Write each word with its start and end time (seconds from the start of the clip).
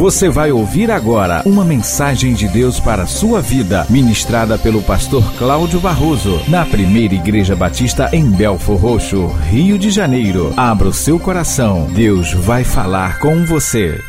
Você 0.00 0.30
vai 0.30 0.50
ouvir 0.50 0.90
agora 0.90 1.42
uma 1.44 1.62
mensagem 1.62 2.32
de 2.32 2.48
Deus 2.48 2.80
para 2.80 3.02
a 3.02 3.06
sua 3.06 3.42
vida, 3.42 3.86
ministrada 3.90 4.56
pelo 4.56 4.80
pastor 4.80 5.22
Cláudio 5.34 5.78
Barroso, 5.78 6.40
na 6.48 6.64
primeira 6.64 7.14
Igreja 7.14 7.54
Batista 7.54 8.08
em 8.10 8.24
Belfor 8.24 8.78
Roxo, 8.78 9.26
Rio 9.50 9.78
de 9.78 9.90
Janeiro. 9.90 10.54
Abra 10.56 10.88
o 10.88 10.92
seu 10.94 11.20
coração, 11.20 11.84
Deus 11.92 12.32
vai 12.32 12.64
falar 12.64 13.18
com 13.18 13.44
você. 13.44 14.00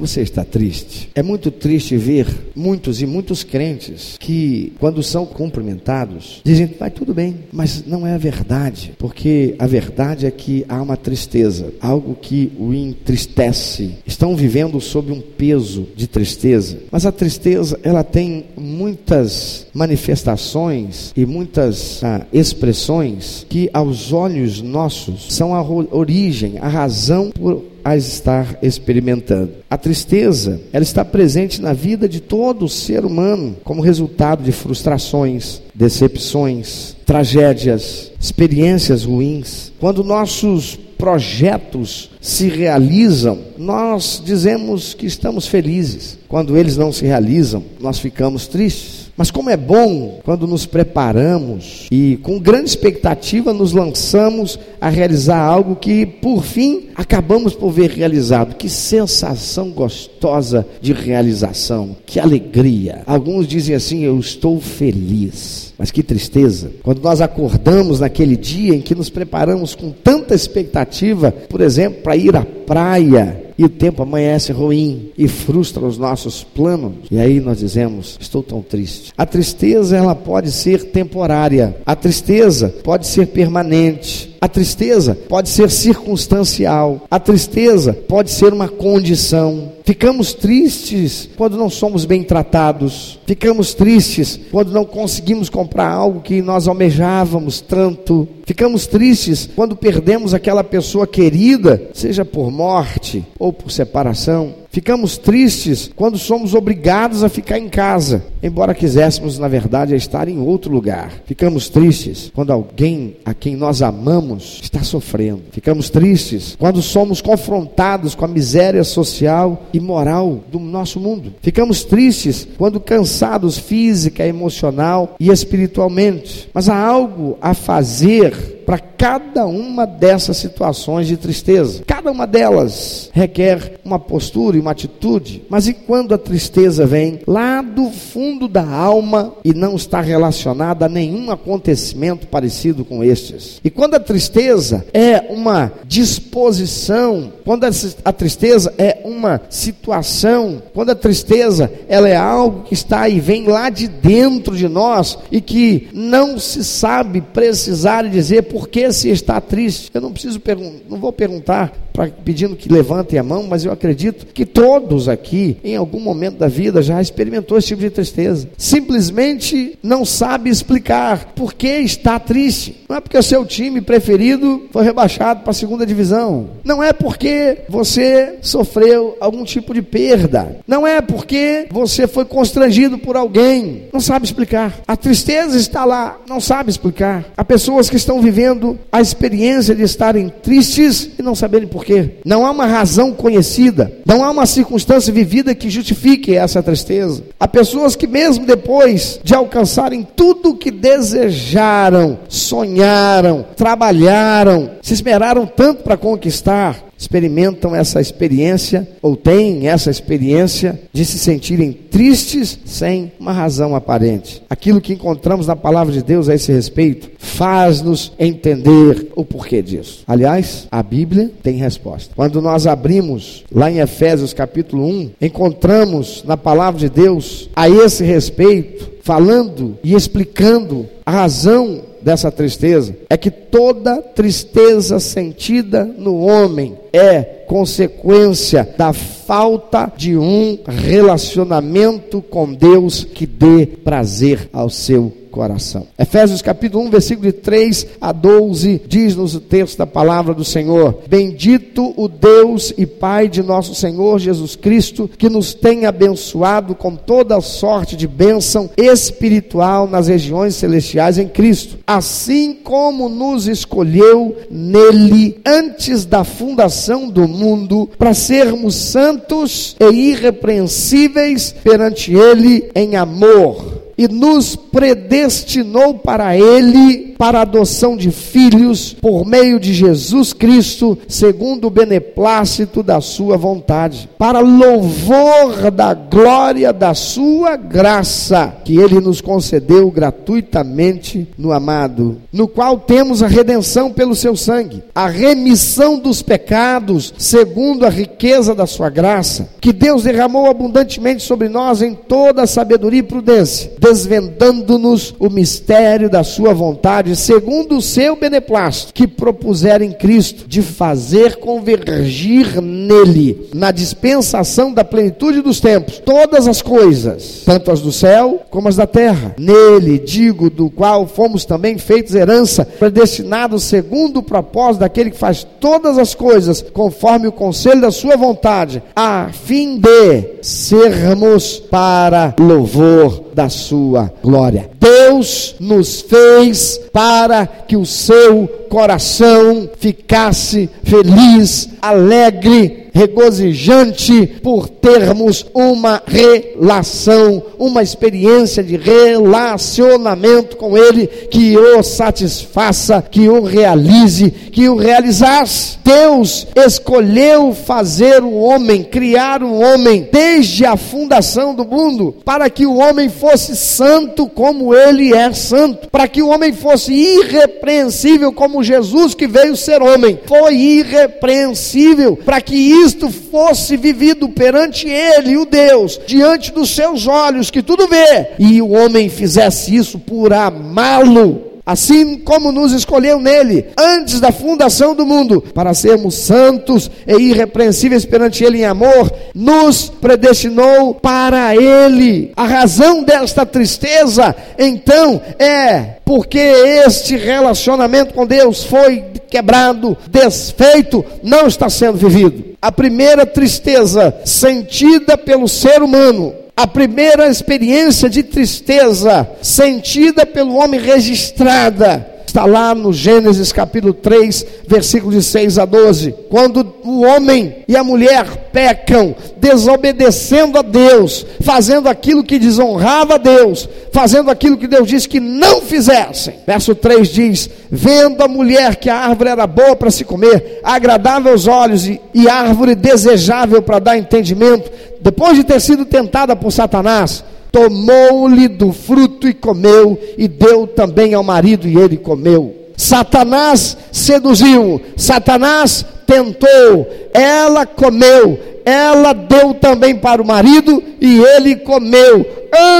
Você 0.00 0.22
está 0.22 0.46
triste? 0.46 1.10
É 1.14 1.22
muito 1.22 1.50
triste 1.50 1.94
ver 1.94 2.26
muitos 2.56 3.02
e 3.02 3.06
muitos 3.06 3.44
crentes 3.44 4.16
que, 4.18 4.72
quando 4.80 5.02
são 5.02 5.26
cumprimentados, 5.26 6.40
dizem, 6.42 6.70
vai 6.78 6.90
tudo 6.90 7.12
bem, 7.12 7.36
mas 7.52 7.84
não 7.86 8.06
é 8.06 8.14
a 8.14 8.18
verdade, 8.18 8.94
porque 8.98 9.54
a 9.58 9.66
verdade 9.66 10.24
é 10.24 10.30
que 10.30 10.64
há 10.70 10.80
uma 10.80 10.96
tristeza, 10.96 11.74
algo 11.82 12.14
que 12.14 12.50
o 12.58 12.72
entristece. 12.72 13.96
Estão 14.06 14.34
vivendo 14.34 14.80
sob 14.80 15.12
um 15.12 15.20
peso 15.20 15.86
de 15.94 16.06
tristeza, 16.06 16.78
mas 16.90 17.04
a 17.04 17.12
tristeza, 17.12 17.78
ela 17.82 18.02
tem 18.02 18.46
muitas 18.56 19.66
manifestações 19.74 21.12
e 21.14 21.26
muitas 21.26 22.02
ah, 22.02 22.26
expressões 22.32 23.44
que, 23.50 23.68
aos 23.70 24.14
olhos 24.14 24.62
nossos, 24.62 25.26
são 25.28 25.54
a 25.54 25.62
origem, 25.62 26.54
a 26.58 26.68
razão 26.68 27.30
por 27.32 27.64
a 27.84 27.96
estar 27.96 28.58
experimentando. 28.62 29.52
A 29.68 29.76
tristeza, 29.76 30.60
ela 30.72 30.82
está 30.82 31.04
presente 31.04 31.60
na 31.60 31.72
vida 31.72 32.08
de 32.08 32.20
todo 32.20 32.68
ser 32.68 33.04
humano 33.04 33.56
como 33.64 33.82
resultado 33.82 34.42
de 34.42 34.52
frustrações, 34.52 35.62
decepções, 35.74 36.96
tragédias, 37.06 38.12
experiências 38.20 39.04
ruins. 39.04 39.72
Quando 39.80 40.04
nossos 40.04 40.78
projetos 41.00 42.10
se 42.20 42.48
realizam, 42.48 43.38
nós 43.56 44.22
dizemos 44.22 44.92
que 44.92 45.06
estamos 45.06 45.46
felizes. 45.46 46.18
Quando 46.28 46.56
eles 46.56 46.76
não 46.76 46.92
se 46.92 47.06
realizam, 47.06 47.64
nós 47.80 47.98
ficamos 47.98 48.46
tristes. 48.46 48.99
Mas 49.20 49.30
como 49.30 49.50
é 49.50 49.56
bom 49.56 50.18
quando 50.24 50.46
nos 50.46 50.64
preparamos 50.64 51.86
e 51.90 52.18
com 52.22 52.38
grande 52.38 52.70
expectativa 52.70 53.52
nos 53.52 53.70
lançamos 53.70 54.58
a 54.80 54.88
realizar 54.88 55.38
algo 55.38 55.76
que 55.76 56.06
por 56.06 56.42
fim 56.42 56.86
acabamos 56.94 57.52
por 57.52 57.70
ver 57.70 57.90
realizado. 57.90 58.54
Que 58.54 58.66
sensação 58.66 59.72
gostosa 59.72 60.66
de 60.80 60.94
realização, 60.94 61.94
que 62.06 62.18
alegria. 62.18 63.02
Alguns 63.06 63.46
dizem 63.46 63.76
assim: 63.76 64.00
eu 64.04 64.18
estou 64.18 64.58
feliz. 64.58 65.74
Mas 65.76 65.90
que 65.90 66.02
tristeza 66.02 66.70
quando 66.82 67.02
nós 67.02 67.20
acordamos 67.20 68.00
naquele 68.00 68.38
dia 68.38 68.74
em 68.74 68.80
que 68.80 68.94
nos 68.94 69.10
preparamos 69.10 69.74
com 69.74 69.90
tanta 69.90 70.34
expectativa, 70.34 71.30
por 71.30 71.60
exemplo, 71.60 72.00
para 72.02 72.16
ir 72.16 72.34
à 72.34 72.46
praia 72.66 73.49
e 73.60 73.64
o 73.66 73.68
tempo 73.68 74.02
amanhece 74.02 74.52
ruim 74.52 75.10
e 75.18 75.28
frustra 75.28 75.84
os 75.84 75.98
nossos 75.98 76.42
planos. 76.42 76.94
E 77.10 77.18
aí 77.18 77.40
nós 77.40 77.58
dizemos: 77.58 78.16
estou 78.18 78.42
tão 78.42 78.62
triste. 78.62 79.12
A 79.18 79.26
tristeza 79.26 79.98
ela 79.98 80.14
pode 80.14 80.50
ser 80.50 80.84
temporária, 80.84 81.76
a 81.84 81.94
tristeza 81.94 82.70
pode 82.82 83.06
ser 83.06 83.26
permanente. 83.26 84.29
A 84.40 84.48
tristeza 84.48 85.14
pode 85.28 85.50
ser 85.50 85.70
circunstancial, 85.70 87.02
a 87.10 87.20
tristeza 87.20 87.92
pode 87.92 88.30
ser 88.30 88.54
uma 88.54 88.68
condição. 88.68 89.72
Ficamos 89.84 90.32
tristes 90.32 91.28
quando 91.36 91.58
não 91.58 91.68
somos 91.68 92.06
bem 92.06 92.22
tratados, 92.22 93.18
ficamos 93.26 93.74
tristes 93.74 94.40
quando 94.50 94.72
não 94.72 94.84
conseguimos 94.84 95.50
comprar 95.50 95.90
algo 95.90 96.22
que 96.22 96.40
nós 96.40 96.66
almejávamos 96.68 97.60
tanto, 97.60 98.26
ficamos 98.46 98.86
tristes 98.86 99.50
quando 99.54 99.76
perdemos 99.76 100.32
aquela 100.32 100.64
pessoa 100.64 101.06
querida, 101.06 101.90
seja 101.92 102.24
por 102.24 102.50
morte 102.50 103.22
ou 103.38 103.52
por 103.52 103.70
separação. 103.70 104.59
Ficamos 104.70 105.18
tristes 105.18 105.90
quando 105.96 106.16
somos 106.16 106.54
obrigados 106.54 107.24
a 107.24 107.28
ficar 107.28 107.58
em 107.58 107.68
casa, 107.68 108.24
embora 108.40 108.72
quiséssemos, 108.72 109.36
na 109.36 109.48
verdade, 109.48 109.96
estar 109.96 110.28
em 110.28 110.38
outro 110.38 110.72
lugar. 110.72 111.12
Ficamos 111.26 111.68
tristes 111.68 112.30
quando 112.32 112.52
alguém 112.52 113.16
a 113.24 113.34
quem 113.34 113.56
nós 113.56 113.82
amamos 113.82 114.60
está 114.62 114.84
sofrendo. 114.84 115.42
Ficamos 115.50 115.90
tristes 115.90 116.56
quando 116.56 116.80
somos 116.82 117.20
confrontados 117.20 118.14
com 118.14 118.24
a 118.24 118.28
miséria 118.28 118.84
social 118.84 119.64
e 119.72 119.80
moral 119.80 120.44
do 120.52 120.60
nosso 120.60 121.00
mundo. 121.00 121.34
Ficamos 121.42 121.82
tristes 121.82 122.46
quando 122.56 122.78
cansados 122.78 123.58
física, 123.58 124.24
emocional 124.24 125.16
e 125.18 125.30
espiritualmente. 125.30 126.48
Mas 126.54 126.68
há 126.68 126.76
algo 126.76 127.36
a 127.40 127.54
fazer 127.54 128.59
para 128.70 128.78
cada 128.78 129.46
uma 129.46 129.84
dessas 129.84 130.36
situações 130.36 131.08
de 131.08 131.16
tristeza. 131.16 131.82
Cada 131.84 132.08
uma 132.08 132.24
delas 132.24 133.10
requer 133.12 133.80
uma 133.84 133.98
postura 133.98 134.56
e 134.56 134.60
uma 134.60 134.70
atitude. 134.70 135.42
Mas 135.50 135.66
e 135.66 135.74
quando 135.74 136.14
a 136.14 136.18
tristeza 136.18 136.86
vem 136.86 137.18
lá 137.26 137.62
do 137.62 137.90
fundo 137.90 138.46
da 138.46 138.64
alma 138.64 139.34
e 139.44 139.52
não 139.52 139.74
está 139.74 140.00
relacionada 140.00 140.86
a 140.86 140.88
nenhum 140.88 141.32
acontecimento 141.32 142.28
parecido 142.28 142.84
com 142.84 143.02
estes? 143.02 143.60
E 143.64 143.70
quando 143.70 143.96
a 143.96 144.00
tristeza 144.00 144.86
é 144.94 145.26
uma 145.30 145.72
disposição, 145.84 147.32
quando 147.44 147.64
a 148.04 148.12
tristeza 148.12 148.72
é 148.78 149.00
uma 149.04 149.40
situação, 149.50 150.62
quando 150.72 150.90
a 150.90 150.94
tristeza 150.94 151.72
ela 151.88 152.08
é 152.08 152.14
algo 152.14 152.62
que 152.62 152.74
está 152.74 153.08
e 153.08 153.18
vem 153.18 153.48
lá 153.48 153.68
de 153.68 153.88
dentro 153.88 154.56
de 154.56 154.68
nós 154.68 155.18
e 155.32 155.40
que 155.40 155.88
não 155.92 156.38
se 156.38 156.64
sabe 156.64 157.20
precisar 157.20 158.08
dizer 158.08 158.42
por 158.42 158.59
por 158.60 158.68
que 158.68 158.92
se 158.92 159.08
está 159.08 159.40
triste? 159.40 159.90
Eu 159.94 160.02
não 160.02 160.12
preciso 160.12 160.38
não 160.86 160.98
vou 160.98 161.10
perguntar 161.10 161.72
pra, 161.94 162.08
pedindo 162.08 162.54
que 162.54 162.70
levantem 162.70 163.18
a 163.18 163.22
mão, 163.22 163.44
mas 163.44 163.64
eu 163.64 163.72
acredito 163.72 164.26
que 164.26 164.44
todos 164.44 165.08
aqui, 165.08 165.56
em 165.64 165.76
algum 165.76 165.98
momento 165.98 166.36
da 166.36 166.46
vida, 166.46 166.82
já 166.82 167.00
experimentou 167.00 167.56
esse 167.56 167.68
tipo 167.68 167.80
de 167.80 167.88
tristeza. 167.88 168.50
Simplesmente 168.58 169.78
não 169.82 170.04
sabe 170.04 170.50
explicar 170.50 171.32
por 171.34 171.54
que 171.54 171.68
está 171.68 172.18
triste. 172.18 172.84
Não 172.86 172.96
é 172.96 173.00
porque 173.00 173.16
o 173.16 173.22
seu 173.22 173.46
time 173.46 173.80
preferido 173.80 174.66
foi 174.70 174.84
rebaixado 174.84 175.40
para 175.40 175.52
a 175.52 175.54
segunda 175.54 175.86
divisão. 175.86 176.50
Não 176.62 176.82
é 176.82 176.92
porque 176.92 177.58
você 177.66 178.36
sofreu 178.42 179.16
algum 179.20 179.44
tipo 179.44 179.72
de 179.72 179.80
perda. 179.80 180.58
Não 180.66 180.86
é 180.86 181.00
porque 181.00 181.66
você 181.70 182.06
foi 182.06 182.26
constrangido 182.26 182.98
por 182.98 183.16
alguém. 183.16 183.84
Não 183.90 184.00
sabe 184.00 184.26
explicar. 184.26 184.80
A 184.86 184.96
tristeza 184.96 185.56
está 185.56 185.86
lá, 185.86 186.18
não 186.28 186.40
sabe 186.40 186.70
explicar. 186.70 187.24
Há 187.34 187.44
pessoas 187.44 187.88
que 187.88 187.96
estão 187.96 188.20
vivendo 188.20 188.39
vivendo 188.40 188.78
a 188.90 189.02
experiência 189.02 189.74
de 189.74 189.82
estarem 189.82 190.30
tristes 190.30 191.10
e 191.18 191.22
não 191.22 191.34
saberem 191.34 191.68
porquê. 191.68 192.14
Não 192.24 192.46
há 192.46 192.50
uma 192.50 192.66
razão 192.66 193.12
conhecida, 193.12 193.92
não 194.06 194.24
há 194.24 194.30
uma 194.30 194.46
circunstância 194.46 195.12
vivida 195.12 195.54
que 195.54 195.68
justifique 195.68 196.34
essa 196.34 196.62
tristeza. 196.62 197.22
Há 197.38 197.46
pessoas 197.46 197.94
que, 197.94 198.06
mesmo 198.06 198.46
depois 198.46 199.20
de 199.22 199.34
alcançarem 199.34 200.06
tudo 200.16 200.50
o 200.50 200.56
que 200.56 200.70
desejaram, 200.70 202.20
sonharam, 202.28 203.44
trabalharam, 203.54 204.70
se 204.80 204.94
esmeraram 204.94 205.46
tanto 205.46 205.82
para 205.82 205.98
conquistar, 205.98 206.89
experimentam 207.00 207.74
essa 207.74 207.98
experiência 207.98 208.86
ou 209.00 209.16
têm 209.16 209.68
essa 209.68 209.90
experiência 209.90 210.78
de 210.92 211.02
se 211.06 211.18
sentirem 211.18 211.72
tristes 211.72 212.58
sem 212.66 213.10
uma 213.18 213.32
razão 213.32 213.74
aparente. 213.74 214.42
Aquilo 214.50 214.82
que 214.82 214.92
encontramos 214.92 215.46
na 215.46 215.56
palavra 215.56 215.94
de 215.94 216.02
Deus 216.02 216.28
a 216.28 216.34
esse 216.34 216.52
respeito 216.52 217.10
faz-nos 217.18 218.12
entender 218.18 219.08
o 219.16 219.24
porquê 219.24 219.62
disso. 219.62 220.04
Aliás, 220.06 220.68
a 220.70 220.82
Bíblia 220.82 221.30
tem 221.42 221.56
resposta. 221.56 222.12
Quando 222.14 222.42
nós 222.42 222.66
abrimos 222.66 223.44
lá 223.50 223.70
em 223.70 223.78
Efésios 223.78 224.34
capítulo 224.34 224.86
1, 224.86 225.12
encontramos 225.22 226.22
na 226.26 226.36
palavra 226.36 226.78
de 226.78 226.90
Deus 226.90 227.48
a 227.56 227.68
esse 227.68 228.04
respeito 228.04 228.99
falando 229.02 229.78
e 229.82 229.94
explicando 229.94 230.86
a 231.04 231.10
razão 231.10 231.82
dessa 232.02 232.30
tristeza 232.30 232.96
é 233.08 233.16
que 233.16 233.30
toda 233.30 234.00
tristeza 234.00 234.98
sentida 234.98 235.84
no 235.84 236.20
homem 236.20 236.76
é 236.92 237.22
consequência 237.22 238.68
da 238.76 238.92
falta 238.92 239.92
de 239.96 240.16
um 240.16 240.58
relacionamento 240.66 242.22
com 242.22 242.52
Deus 242.52 243.04
que 243.04 243.26
dê 243.26 243.66
prazer 243.66 244.48
ao 244.52 244.70
seu 244.70 245.19
coração. 245.30 245.86
Efésios 245.98 246.42
capítulo 246.42 246.84
1, 246.84 246.90
versículo 246.90 247.26
de 247.26 247.32
3 247.32 247.86
a 248.00 248.12
12, 248.12 248.82
diz-nos 248.86 249.34
o 249.34 249.40
texto 249.40 249.78
da 249.78 249.86
palavra 249.86 250.34
do 250.34 250.44
Senhor: 250.44 251.00
Bendito 251.08 251.94
o 251.96 252.08
Deus 252.08 252.72
e 252.76 252.84
Pai 252.86 253.28
de 253.28 253.42
nosso 253.42 253.74
Senhor 253.74 254.18
Jesus 254.18 254.56
Cristo, 254.56 255.08
que 255.18 255.28
nos 255.28 255.54
tem 255.54 255.86
abençoado 255.86 256.74
com 256.74 256.94
toda 256.94 257.40
sorte 257.40 257.96
de 257.96 258.06
bênção 258.06 258.70
espiritual 258.76 259.86
nas 259.86 260.08
regiões 260.08 260.54
celestiais 260.54 261.18
em 261.18 261.28
Cristo, 261.28 261.78
assim 261.86 262.54
como 262.54 263.08
nos 263.08 263.46
escolheu 263.46 264.36
nele 264.50 265.40
antes 265.46 266.04
da 266.04 266.24
fundação 266.24 267.08
do 267.08 267.26
mundo, 267.26 267.88
para 267.98 268.14
sermos 268.14 268.74
santos 268.74 269.76
e 269.78 270.10
irrepreensíveis 270.10 271.54
perante 271.62 272.12
ele 272.12 272.70
em 272.74 272.96
amor 272.96 273.79
e 274.00 274.08
nos 274.08 274.56
predestinou 274.56 275.92
para 275.92 276.34
Ele 276.34 277.10
para 277.20 277.42
adoção 277.42 277.98
de 277.98 278.10
filhos 278.10 278.96
por 278.98 279.26
meio 279.26 279.60
de 279.60 279.74
Jesus 279.74 280.32
Cristo, 280.32 280.96
segundo 281.06 281.66
o 281.66 281.70
beneplácito 281.70 282.82
da 282.82 282.98
sua 283.02 283.36
vontade, 283.36 284.08
para 284.16 284.40
louvor 284.40 285.70
da 285.70 285.92
glória 285.92 286.72
da 286.72 286.94
sua 286.94 287.56
graça, 287.56 288.56
que 288.64 288.78
ele 288.78 289.00
nos 289.00 289.20
concedeu 289.20 289.90
gratuitamente 289.90 291.28
no 291.36 291.52
amado, 291.52 292.22
no 292.32 292.48
qual 292.48 292.78
temos 292.78 293.22
a 293.22 293.26
redenção 293.26 293.92
pelo 293.92 294.16
seu 294.16 294.34
sangue, 294.34 294.82
a 294.94 295.06
remissão 295.06 295.98
dos 295.98 296.22
pecados, 296.22 297.12
segundo 297.18 297.84
a 297.84 297.90
riqueza 297.90 298.54
da 298.54 298.66
sua 298.66 298.88
graça, 298.88 299.50
que 299.60 299.74
Deus 299.74 300.04
derramou 300.04 300.48
abundantemente 300.48 301.22
sobre 301.22 301.50
nós 301.50 301.82
em 301.82 301.92
toda 301.92 302.44
a 302.44 302.46
sabedoria 302.46 303.00
e 303.00 303.02
prudência, 303.02 303.70
desvendando-nos 303.90 305.12
o 305.18 305.28
mistério 305.28 306.08
da 306.08 306.22
sua 306.22 306.54
vontade, 306.54 307.16
segundo 307.16 307.78
o 307.78 307.82
seu 307.82 308.14
beneplácito, 308.14 308.94
que 308.94 309.06
propuser 309.06 309.82
em 309.82 309.90
Cristo 309.90 310.46
de 310.46 310.62
fazer 310.62 311.36
convergir 311.36 312.62
nele, 312.62 313.48
na 313.52 313.72
dispensação 313.72 314.72
da 314.72 314.84
plenitude 314.84 315.42
dos 315.42 315.58
tempos, 315.58 315.98
todas 315.98 316.46
as 316.46 316.62
coisas, 316.62 317.42
tanto 317.44 317.72
as 317.72 317.80
do 317.80 317.90
céu 317.90 318.42
como 318.48 318.68
as 318.68 318.76
da 318.76 318.86
terra. 318.86 319.34
Nele, 319.36 319.98
digo, 319.98 320.48
do 320.48 320.70
qual 320.70 321.08
fomos 321.08 321.44
também 321.44 321.76
feitos 321.76 322.14
herança, 322.14 322.64
predestinados 322.64 323.64
segundo 323.64 324.18
o 324.18 324.22
propósito 324.22 324.80
daquele 324.80 325.10
que 325.10 325.18
faz 325.18 325.44
todas 325.58 325.98
as 325.98 326.14
coisas 326.14 326.64
conforme 326.72 327.26
o 327.26 327.32
conselho 327.32 327.80
da 327.80 327.90
sua 327.90 328.16
vontade, 328.16 328.82
a 328.94 329.30
fim 329.32 329.80
de 329.80 330.42
sermos 330.42 331.58
para 331.58 332.34
louvor 332.38 333.24
da 333.34 333.48
sua 333.48 333.79
glória. 334.22 334.70
Deus 334.78 335.54
nos 335.60 336.00
fez 336.00 336.80
para 336.92 337.46
que 337.46 337.76
o 337.76 337.86
seu 337.86 338.48
coração 338.68 339.68
ficasse 339.78 340.70
feliz, 340.84 341.68
alegre, 341.82 342.90
regozijante 342.92 344.26
por 344.42 344.68
termos 344.68 345.46
uma 345.54 346.02
relação, 346.06 347.42
uma 347.58 347.82
experiência 347.82 348.62
de 348.62 348.76
relacionamento 348.76 350.56
com 350.56 350.76
Ele 350.76 351.06
que 351.06 351.56
o 351.56 351.82
satisfaça, 351.82 353.02
que 353.02 353.28
o 353.28 353.42
realize, 353.42 354.30
que 354.30 354.68
o 354.68 354.76
realizasse. 354.76 355.78
Deus 355.84 356.46
escolheu 356.54 357.52
fazer 357.54 358.22
o 358.22 358.34
homem, 358.34 358.82
criar 358.82 359.42
o 359.42 359.58
homem 359.58 360.08
desde 360.10 360.64
a 360.64 360.76
fundação 360.76 361.54
do 361.54 361.64
mundo, 361.64 362.16
para 362.24 362.48
que 362.50 362.66
o 362.66 362.76
homem 362.76 363.08
fosse 363.08 363.56
santo 363.60 364.26
como 364.26 364.74
ele 364.74 365.14
é 365.14 365.32
santo, 365.32 365.88
para 365.90 366.08
que 366.08 366.22
o 366.22 366.28
homem 366.28 366.52
fosse 366.52 366.92
irrepreensível 366.92 368.32
como 368.32 368.64
Jesus 368.64 369.14
que 369.14 369.26
veio 369.26 369.56
ser 369.56 369.82
homem. 369.82 370.18
Foi 370.26 370.54
irrepreensível 370.54 372.16
para 372.16 372.40
que 372.40 372.56
isto 372.56 373.10
fosse 373.10 373.76
vivido 373.76 374.28
perante 374.28 374.88
ele, 374.88 375.36
o 375.36 375.44
Deus, 375.44 376.00
diante 376.06 376.52
dos 376.52 376.70
seus 376.70 377.06
olhos 377.06 377.50
que 377.50 377.62
tudo 377.62 377.86
vê, 377.86 378.28
e 378.38 378.62
o 378.62 378.70
homem 378.70 379.08
fizesse 379.08 379.74
isso 379.74 379.98
por 379.98 380.32
amá-lo 380.32 381.49
assim 381.64 382.18
como 382.18 382.52
nos 382.52 382.72
escolheu 382.72 383.20
nele, 383.20 383.66
antes 383.78 384.20
da 384.20 384.32
fundação 384.32 384.94
do 384.94 385.06
mundo, 385.06 385.40
para 385.54 385.74
sermos 385.74 386.14
santos 386.14 386.90
e 387.06 387.14
irrepreensíveis 387.14 388.04
perante 388.04 388.44
ele 388.44 388.58
em 388.58 388.64
amor, 388.64 389.12
nos 389.34 389.88
predestinou 389.88 390.94
para 390.94 391.54
ele. 391.54 392.32
A 392.36 392.44
razão 392.44 393.02
desta 393.02 393.44
tristeza, 393.46 394.34
então, 394.58 395.20
é 395.38 395.96
porque 396.04 396.38
este 396.38 397.16
relacionamento 397.16 398.14
com 398.14 398.26
Deus 398.26 398.64
foi 398.64 399.04
quebrado, 399.30 399.96
desfeito, 400.10 401.04
não 401.22 401.46
está 401.46 401.70
sendo 401.70 401.96
vivido. 401.96 402.56
A 402.60 402.72
primeira 402.72 403.24
tristeza 403.24 404.12
sentida 404.24 405.16
pelo 405.16 405.48
ser 405.48 405.82
humano 405.82 406.34
a 406.62 406.66
primeira 406.66 407.26
experiência 407.26 408.10
de 408.10 408.22
tristeza 408.22 409.26
sentida 409.40 410.26
pelo 410.26 410.56
homem 410.56 410.78
registrada 410.78 412.09
está 412.30 412.46
lá 412.46 412.74
no 412.76 412.92
Gênesis 412.92 413.52
capítulo 413.52 413.92
3, 413.92 414.46
versículos 414.66 415.16
de 415.16 415.22
6 415.22 415.58
a 415.58 415.64
12. 415.64 416.14
Quando 416.30 416.74
o 416.84 417.02
homem 417.02 417.64
e 417.66 417.76
a 417.76 417.82
mulher 417.82 418.50
pecam, 418.52 419.16
desobedecendo 419.36 420.56
a 420.56 420.62
Deus, 420.62 421.26
fazendo 421.42 421.88
aquilo 421.88 422.22
que 422.22 422.38
desonrava 422.38 423.16
a 423.16 423.18
Deus, 423.18 423.68
fazendo 423.92 424.30
aquilo 424.30 424.56
que 424.56 424.68
Deus 424.68 424.88
disse 424.88 425.08
que 425.08 425.18
não 425.18 425.60
fizessem. 425.62 426.36
Verso 426.46 426.72
3 426.72 427.08
diz: 427.08 427.50
Vendo 427.68 428.22
a 428.22 428.28
mulher 428.28 428.76
que 428.76 428.88
a 428.88 428.96
árvore 428.96 429.30
era 429.30 429.46
boa 429.46 429.74
para 429.74 429.90
se 429.90 430.04
comer, 430.04 430.60
agradável 430.62 431.32
aos 431.32 431.48
olhos 431.48 431.86
e, 431.86 432.00
e 432.14 432.28
árvore 432.28 432.76
desejável 432.76 433.60
para 433.60 433.80
dar 433.80 433.98
entendimento, 433.98 434.70
depois 435.00 435.36
de 435.36 435.42
ter 435.42 435.60
sido 435.60 435.84
tentada 435.84 436.36
por 436.36 436.52
Satanás, 436.52 437.24
tomou-lhe 437.52 438.48
do 438.48 438.72
fruto 438.72 439.28
e 439.28 439.34
comeu, 439.34 439.98
e 440.16 440.28
deu 440.28 440.66
também 440.66 441.14
ao 441.14 441.22
marido, 441.22 441.68
e 441.68 441.76
ele 441.76 441.96
comeu. 441.96 442.54
Satanás 442.76 443.76
seduziu, 443.92 444.80
Satanás 444.96 445.84
tentou, 446.06 446.88
ela 447.12 447.66
comeu, 447.66 448.38
ela 448.64 449.12
deu 449.12 449.52
também 449.54 449.94
para 449.94 450.22
o 450.22 450.26
marido 450.26 450.82
e 451.00 451.20
ele 451.20 451.56
comeu. 451.56 452.24